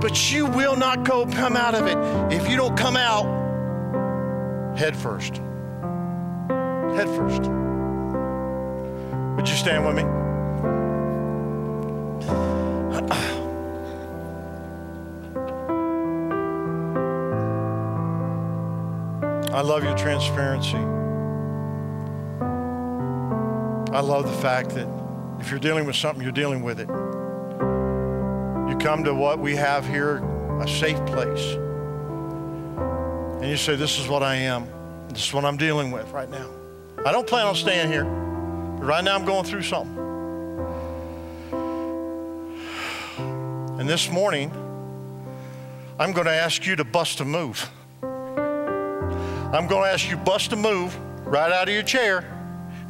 But 0.00 0.32
you 0.32 0.46
will 0.46 0.76
not 0.76 1.04
go 1.04 1.26
come 1.26 1.56
out 1.56 1.74
of 1.74 1.86
it 1.86 1.98
if 2.32 2.48
you 2.48 2.56
don't 2.56 2.76
come 2.76 2.96
out 2.96 3.38
head 4.78 4.96
first. 4.96 5.36
Head 6.96 7.08
first. 7.08 7.42
Would 9.36 9.48
you 9.48 9.56
stand 9.56 9.84
with 9.84 9.96
me? 9.96 10.04
I 19.58 19.60
love 19.60 19.82
your 19.82 19.96
transparency. 19.98 20.76
I 23.92 24.00
love 24.00 24.28
the 24.28 24.40
fact 24.40 24.70
that 24.76 24.86
if 25.40 25.50
you're 25.50 25.58
dealing 25.58 25.84
with 25.84 25.96
something, 25.96 26.22
you're 26.22 26.30
dealing 26.30 26.62
with 26.62 26.78
it. 26.78 26.86
You 28.70 28.78
come 28.78 29.02
to 29.02 29.12
what 29.12 29.40
we 29.40 29.56
have 29.56 29.84
here, 29.84 30.18
a 30.60 30.68
safe 30.68 31.04
place. 31.06 31.54
And 33.40 33.50
you 33.50 33.56
say, 33.56 33.74
This 33.74 33.98
is 33.98 34.06
what 34.06 34.22
I 34.22 34.36
am. 34.36 34.68
This 35.08 35.26
is 35.26 35.34
what 35.34 35.44
I'm 35.44 35.56
dealing 35.56 35.90
with 35.90 36.08
right 36.12 36.30
now. 36.30 36.48
I 37.04 37.10
don't 37.10 37.26
plan 37.26 37.44
on 37.44 37.56
staying 37.56 37.90
here. 37.90 38.04
But 38.04 38.84
right 38.86 39.02
now 39.02 39.16
I'm 39.16 39.24
going 39.24 39.44
through 39.44 39.62
something. 39.62 39.98
And 43.80 43.88
this 43.88 44.08
morning, 44.08 44.52
I'm 45.98 46.12
going 46.12 46.26
to 46.26 46.32
ask 46.32 46.64
you 46.64 46.76
to 46.76 46.84
bust 46.84 47.18
a 47.18 47.24
move. 47.24 47.68
I'm 49.50 49.66
going 49.66 49.84
to 49.84 49.90
ask 49.90 50.10
you 50.10 50.18
bust 50.18 50.52
a 50.52 50.56
move 50.56 50.94
right 51.26 51.50
out 51.50 51.68
of 51.68 51.74
your 51.74 51.82
chair. 51.82 52.18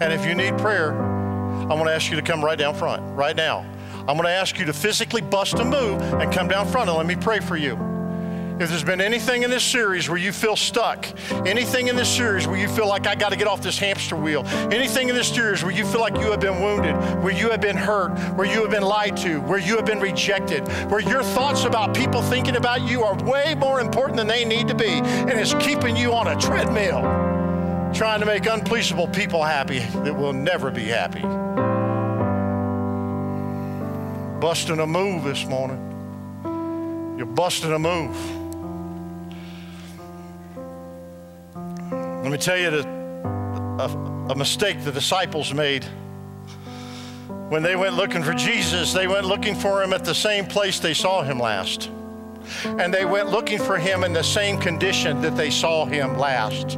And 0.01 0.13
if 0.13 0.27
you 0.27 0.35
need 0.35 0.59
prayer, 0.59 0.93
I'm 0.93 1.69
going 1.69 1.87
to 1.87 1.93
ask 1.93 2.11
you 2.11 2.17
to 2.17 2.23
come 2.23 2.45
right 2.45 2.59
down 2.59 2.75
front, 2.75 3.01
right 3.17 3.37
now. 3.37 3.65
I'm 4.01 4.17
going 4.17 4.25
to 4.25 4.31
ask 4.31 4.59
you 4.59 4.65
to 4.65 4.73
physically 4.73 5.21
bust 5.21 5.55
a 5.55 5.65
move 5.65 6.03
and 6.03 6.33
come 6.33 6.49
down 6.49 6.67
front 6.67 6.89
and 6.89 6.99
let 6.99 7.07
me 7.07 7.15
pray 7.15 7.39
for 7.39 7.57
you. 7.57 7.77
If 8.61 8.71
there's 8.71 8.83
been 8.83 9.01
anything 9.01 9.45
in 9.45 9.51
this 9.51 9.63
series 9.63 10.09
where 10.09 10.19
you 10.19 10.33
feel 10.33 10.57
stuck, 10.57 11.07
anything 11.47 11.87
in 11.87 11.95
this 11.95 12.09
series 12.09 12.49
where 12.49 12.59
you 12.59 12.67
feel 12.67 12.89
like 12.89 13.07
I 13.07 13.15
got 13.15 13.31
to 13.31 13.37
get 13.37 13.47
off 13.47 13.63
this 13.63 13.79
hamster 13.79 14.17
wheel, 14.17 14.45
anything 14.73 15.09
in 15.09 15.15
this 15.15 15.29
series 15.29 15.63
where 15.63 15.71
you 15.71 15.87
feel 15.87 16.01
like 16.01 16.17
you 16.17 16.29
have 16.33 16.41
been 16.41 16.61
wounded, 16.61 16.97
where 17.23 17.33
you 17.33 17.51
have 17.51 17.61
been 17.61 17.77
hurt, 17.77 18.19
where 18.35 18.49
you 18.49 18.61
have 18.63 18.71
been 18.73 18.83
lied 18.83 19.17
to, 19.19 19.41
where 19.43 19.61
you 19.61 19.77
have 19.77 19.87
been 19.87 20.01
rejected, 20.01 20.67
where 20.91 20.99
your 20.99 21.23
thoughts 21.23 21.67
about 21.67 21.95
people 21.95 22.21
thinking 22.21 22.57
about 22.57 22.83
you 22.83 23.05
are 23.05 23.15
way 23.23 23.55
more 23.55 23.81
important 23.81 24.17
than 24.17 24.27
they 24.27 24.45
need 24.45 24.67
to 24.67 24.75
be, 24.75 24.89
and 24.89 25.31
it's 25.31 25.55
keeping 25.65 25.97
you 25.97 26.13
on 26.13 26.27
a 26.27 26.41
treadmill, 26.41 27.03
trying 27.95 28.19
to 28.19 28.27
make 28.27 28.43
unpleasable 28.43 29.07
people 29.07 29.41
happy 29.41 29.79
that 30.03 30.13
will 30.13 30.33
never 30.33 30.73
be 30.73 30.87
happy. 30.87 31.23
Busting 34.41 34.81
a 34.81 34.87
move 34.87 35.23
this 35.23 35.45
morning. 35.47 35.85
You're 37.17 37.27
busting 37.27 37.73
a 37.73 37.79
move. 37.79 38.38
Let 42.23 42.33
me 42.33 42.39
tell 42.39 42.59
you 42.59 42.69
a, 42.69 44.31
a 44.31 44.35
mistake 44.35 44.83
the 44.83 44.91
disciples 44.91 45.55
made. 45.55 45.85
When 47.49 47.63
they 47.63 47.77
went 47.77 47.95
looking 47.95 48.25
for 48.25 48.35
Jesus, 48.35 48.93
they 48.93 49.07
went 49.07 49.25
looking 49.25 49.55
for 49.55 49.83
him 49.83 49.93
at 49.93 50.05
the 50.05 50.15
same 50.15 50.45
place 50.45 50.81
they 50.81 50.95
saw 50.95 51.23
him 51.23 51.39
last. 51.39 51.91
And 52.65 52.93
they 52.93 53.05
went 53.05 53.31
looking 53.31 53.59
for 53.59 53.79
him 53.79 54.03
in 54.03 54.13
the 54.13 54.25
same 54.25 54.59
condition 54.59 55.23
that 55.23 55.37
they 55.37 55.51
saw 55.51 55.87
him 55.87 56.19
last. 56.19 56.77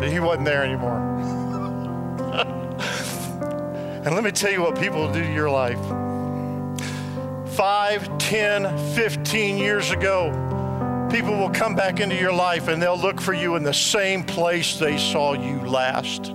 But 0.00 0.10
he 0.10 0.20
wasn't 0.20 0.46
there 0.46 0.64
anymore. 0.64 0.96
and 4.06 4.14
let 4.14 4.24
me 4.24 4.32
tell 4.32 4.50
you 4.50 4.62
what 4.62 4.80
people 4.80 5.12
do 5.12 5.22
to 5.22 5.32
your 5.32 5.50
life. 5.50 5.78
Five, 7.54 8.18
ten, 8.18 8.76
fifteen 8.94 9.58
years 9.58 9.90
ago, 9.90 10.47
people 11.10 11.36
will 11.36 11.50
come 11.50 11.74
back 11.74 12.00
into 12.00 12.16
your 12.16 12.32
life 12.32 12.68
and 12.68 12.82
they'll 12.82 12.98
look 12.98 13.20
for 13.20 13.32
you 13.32 13.56
in 13.56 13.62
the 13.62 13.72
same 13.72 14.22
place 14.22 14.78
they 14.78 14.98
saw 14.98 15.32
you 15.32 15.60
last. 15.60 16.32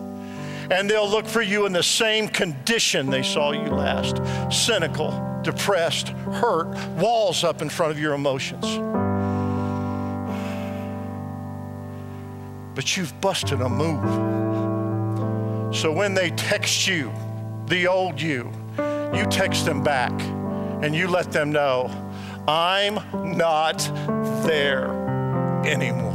And 0.71 0.89
they'll 0.89 1.09
look 1.09 1.27
for 1.27 1.41
you 1.41 1.65
in 1.65 1.73
the 1.73 1.83
same 1.83 2.27
condition 2.27 3.09
they 3.09 3.21
saw 3.21 3.51
you 3.51 3.69
last 3.69 4.21
cynical, 4.51 5.41
depressed, 5.43 6.09
hurt, 6.09 6.67
walls 6.97 7.43
up 7.43 7.61
in 7.61 7.69
front 7.69 7.91
of 7.91 7.99
your 7.99 8.13
emotions. 8.13 8.65
But 12.75 12.97
you've 12.97 13.19
busted 13.21 13.61
a 13.61 13.69
move. 13.69 14.03
So 15.75 15.91
when 15.91 16.13
they 16.13 16.31
text 16.31 16.87
you, 16.87 17.11
the 17.67 17.87
old 17.87 18.19
you, 18.19 18.51
you 19.13 19.25
text 19.29 19.65
them 19.65 19.83
back 19.83 20.11
and 20.81 20.95
you 20.95 21.07
let 21.07 21.31
them 21.31 21.51
know 21.51 22.02
I'm 22.47 23.37
not 23.37 23.79
there 24.45 24.89
anymore. 25.65 26.13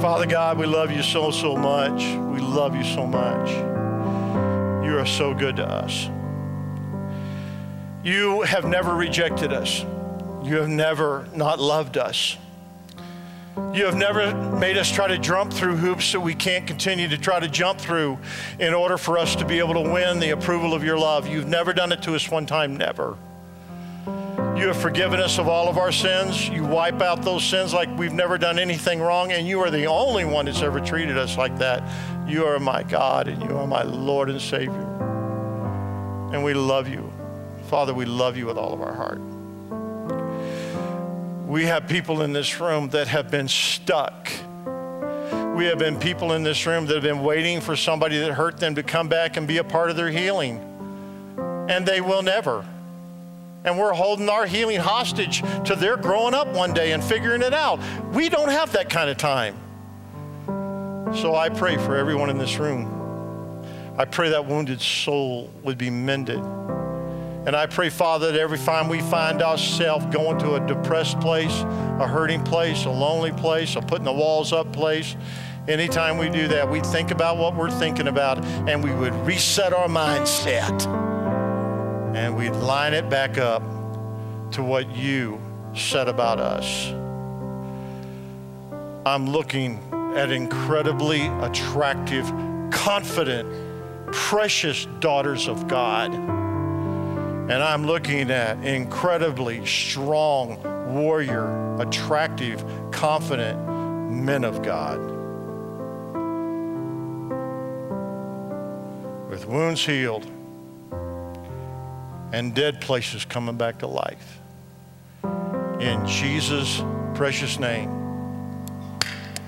Father 0.00 0.26
God, 0.26 0.58
we 0.58 0.66
love 0.66 0.90
you 0.90 1.02
so, 1.02 1.30
so 1.30 1.56
much. 1.56 2.02
We 2.02 2.40
love 2.40 2.74
you 2.74 2.82
so 2.82 3.06
much. 3.06 3.50
You 4.84 4.98
are 4.98 5.06
so 5.06 5.32
good 5.32 5.56
to 5.56 5.68
us. 5.68 6.08
You 8.02 8.42
have 8.42 8.64
never 8.64 8.94
rejected 8.94 9.52
us. 9.52 9.84
You 10.42 10.56
have 10.56 10.68
never 10.68 11.28
not 11.34 11.60
loved 11.60 11.96
us. 11.96 12.36
You 13.56 13.86
have 13.86 13.96
never 13.96 14.34
made 14.58 14.76
us 14.76 14.90
try 14.90 15.08
to 15.08 15.18
jump 15.18 15.52
through 15.52 15.76
hoops 15.76 16.12
that 16.12 16.20
we 16.20 16.34
can't 16.34 16.66
continue 16.66 17.08
to 17.08 17.16
try 17.16 17.40
to 17.40 17.48
jump 17.48 17.78
through 17.78 18.18
in 18.58 18.74
order 18.74 18.98
for 18.98 19.16
us 19.16 19.34
to 19.36 19.46
be 19.46 19.58
able 19.58 19.74
to 19.74 19.80
win 19.80 20.18
the 20.18 20.30
approval 20.30 20.74
of 20.74 20.84
your 20.84 20.98
love. 20.98 21.26
You've 21.26 21.48
never 21.48 21.72
done 21.72 21.90
it 21.90 22.02
to 22.02 22.14
us 22.14 22.30
one 22.30 22.44
time, 22.44 22.76
never. 22.76 23.16
You 24.06 24.68
have 24.68 24.76
forgiven 24.76 25.20
us 25.20 25.38
of 25.38 25.48
all 25.48 25.68
of 25.68 25.78
our 25.78 25.92
sins. 25.92 26.48
You 26.48 26.64
wipe 26.64 27.00
out 27.00 27.22
those 27.22 27.44
sins 27.44 27.72
like 27.72 27.88
we've 27.98 28.12
never 28.12 28.36
done 28.38 28.58
anything 28.58 29.00
wrong, 29.00 29.32
and 29.32 29.46
you 29.46 29.60
are 29.60 29.70
the 29.70 29.86
only 29.86 30.24
one 30.24 30.46
that's 30.46 30.62
ever 30.62 30.80
treated 30.80 31.16
us 31.16 31.36
like 31.38 31.58
that. 31.58 31.82
You 32.28 32.44
are 32.44 32.58
my 32.58 32.82
God, 32.82 33.28
and 33.28 33.42
you 33.42 33.56
are 33.56 33.66
my 33.66 33.82
Lord 33.82 34.30
and 34.30 34.40
Savior. 34.40 34.84
And 36.32 36.44
we 36.44 36.54
love 36.54 36.88
you. 36.88 37.12
Father, 37.68 37.94
we 37.94 38.04
love 38.04 38.36
you 38.36 38.46
with 38.46 38.58
all 38.58 38.72
of 38.72 38.80
our 38.80 38.94
heart. 38.94 39.20
We 41.46 41.66
have 41.66 41.86
people 41.86 42.22
in 42.22 42.32
this 42.32 42.58
room 42.58 42.88
that 42.88 43.06
have 43.06 43.30
been 43.30 43.46
stuck. 43.46 44.28
We 45.54 45.66
have 45.66 45.78
been 45.78 45.96
people 45.96 46.32
in 46.32 46.42
this 46.42 46.66
room 46.66 46.86
that 46.86 46.94
have 46.94 47.04
been 47.04 47.22
waiting 47.22 47.60
for 47.60 47.76
somebody 47.76 48.18
that 48.18 48.32
hurt 48.32 48.58
them 48.58 48.74
to 48.74 48.82
come 48.82 49.08
back 49.08 49.36
and 49.36 49.46
be 49.46 49.58
a 49.58 49.64
part 49.64 49.88
of 49.88 49.96
their 49.96 50.10
healing. 50.10 50.58
And 51.70 51.86
they 51.86 52.00
will 52.00 52.22
never. 52.22 52.66
And 53.64 53.78
we're 53.78 53.92
holding 53.92 54.28
our 54.28 54.44
healing 54.44 54.80
hostage 54.80 55.42
to 55.66 55.76
their 55.76 55.96
growing 55.96 56.34
up 56.34 56.48
one 56.48 56.74
day 56.74 56.90
and 56.90 57.02
figuring 57.02 57.42
it 57.42 57.54
out. 57.54 57.78
We 58.12 58.28
don't 58.28 58.50
have 58.50 58.72
that 58.72 58.90
kind 58.90 59.08
of 59.08 59.16
time. 59.16 59.54
So 61.14 61.36
I 61.36 61.48
pray 61.48 61.76
for 61.76 61.94
everyone 61.94 62.28
in 62.28 62.38
this 62.38 62.58
room. 62.58 63.64
I 63.96 64.04
pray 64.04 64.30
that 64.30 64.46
wounded 64.46 64.80
soul 64.80 65.48
would 65.62 65.78
be 65.78 65.90
mended. 65.90 66.40
And 67.46 67.54
I 67.54 67.66
pray, 67.66 67.90
Father, 67.90 68.32
that 68.32 68.40
every 68.40 68.58
time 68.58 68.88
we 68.88 69.00
find 69.00 69.40
ourselves 69.40 70.04
going 70.06 70.36
to 70.38 70.56
a 70.56 70.66
depressed 70.66 71.20
place, 71.20 71.60
a 72.00 72.06
hurting 72.06 72.42
place, 72.42 72.86
a 72.86 72.90
lonely 72.90 73.30
place, 73.30 73.76
a 73.76 73.80
putting 73.80 74.04
the 74.04 74.12
walls 74.12 74.52
up 74.52 74.72
place, 74.72 75.14
anytime 75.68 76.18
we 76.18 76.28
do 76.28 76.48
that, 76.48 76.68
we 76.68 76.80
think 76.80 77.12
about 77.12 77.36
what 77.36 77.54
we're 77.54 77.70
thinking 77.70 78.08
about 78.08 78.44
and 78.68 78.82
we 78.82 78.92
would 78.92 79.14
reset 79.24 79.72
our 79.72 79.86
mindset 79.86 80.86
and 82.16 82.36
we'd 82.36 82.50
line 82.50 82.94
it 82.94 83.08
back 83.08 83.38
up 83.38 83.62
to 84.50 84.64
what 84.64 84.90
you 84.96 85.40
said 85.72 86.08
about 86.08 86.40
us. 86.40 86.88
I'm 89.06 89.30
looking 89.30 89.78
at 90.16 90.32
incredibly 90.32 91.28
attractive, 91.42 92.26
confident, 92.72 93.48
precious 94.12 94.86
daughters 94.98 95.46
of 95.46 95.68
God. 95.68 96.45
And 97.48 97.62
I'm 97.62 97.86
looking 97.86 98.32
at 98.32 98.64
incredibly 98.64 99.64
strong, 99.64 100.60
warrior, 100.92 101.76
attractive, 101.76 102.64
confident 102.90 103.56
men 104.10 104.42
of 104.42 104.62
God. 104.62 104.98
With 109.30 109.46
wounds 109.46 109.86
healed 109.86 110.26
and 112.32 112.52
dead 112.52 112.80
places 112.80 113.24
coming 113.24 113.56
back 113.56 113.78
to 113.78 113.86
life. 113.86 114.40
In 115.78 116.04
Jesus' 116.04 116.82
precious 117.14 117.60
name. 117.60 117.90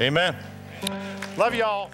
Amen. 0.00 0.36
Love 1.36 1.52
y'all. 1.52 1.90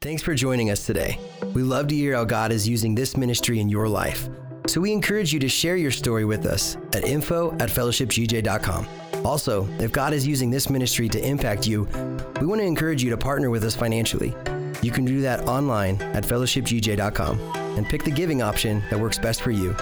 Thanks 0.00 0.22
for 0.22 0.34
joining 0.34 0.70
us 0.70 0.84
today. 0.84 1.20
We 1.54 1.62
love 1.62 1.86
to 1.88 1.94
hear 1.94 2.14
how 2.14 2.24
God 2.24 2.50
is 2.50 2.68
using 2.68 2.96
this 2.96 3.16
ministry 3.16 3.60
in 3.60 3.68
your 3.68 3.88
life. 3.88 4.28
So 4.66 4.80
we 4.80 4.92
encourage 4.92 5.32
you 5.32 5.38
to 5.40 5.48
share 5.48 5.76
your 5.76 5.90
story 5.90 6.24
with 6.24 6.46
us 6.46 6.76
at 6.92 7.04
info 7.04 7.52
at 7.54 7.70
fellowshipgj.com. 7.70 8.86
Also, 9.24 9.68
if 9.78 9.92
God 9.92 10.12
is 10.12 10.26
using 10.26 10.50
this 10.50 10.68
ministry 10.68 11.08
to 11.08 11.26
impact 11.26 11.66
you, 11.66 11.88
we 12.40 12.46
want 12.46 12.60
to 12.60 12.66
encourage 12.66 13.02
you 13.02 13.10
to 13.10 13.16
partner 13.16 13.50
with 13.50 13.64
us 13.64 13.74
financially. 13.74 14.34
You 14.82 14.90
can 14.90 15.04
do 15.04 15.20
that 15.22 15.48
online 15.48 16.00
at 16.02 16.24
fellowshipgj.com 16.24 17.40
and 17.76 17.86
pick 17.86 18.04
the 18.04 18.10
giving 18.10 18.42
option 18.42 18.82
that 18.90 18.98
works 18.98 19.18
best 19.18 19.42
for 19.42 19.50
you. 19.50 19.72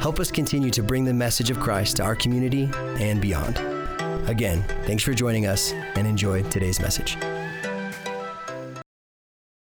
Help 0.00 0.18
us 0.20 0.30
continue 0.30 0.70
to 0.70 0.82
bring 0.82 1.04
the 1.04 1.14
message 1.14 1.50
of 1.50 1.60
Christ 1.60 1.96
to 1.96 2.04
our 2.04 2.16
community 2.16 2.70
and 2.74 3.20
beyond. 3.20 3.58
Again, 4.28 4.62
thanks 4.84 5.02
for 5.02 5.14
joining 5.14 5.46
us 5.46 5.72
and 5.72 6.06
enjoy 6.06 6.42
today's 6.44 6.80
message. 6.80 7.16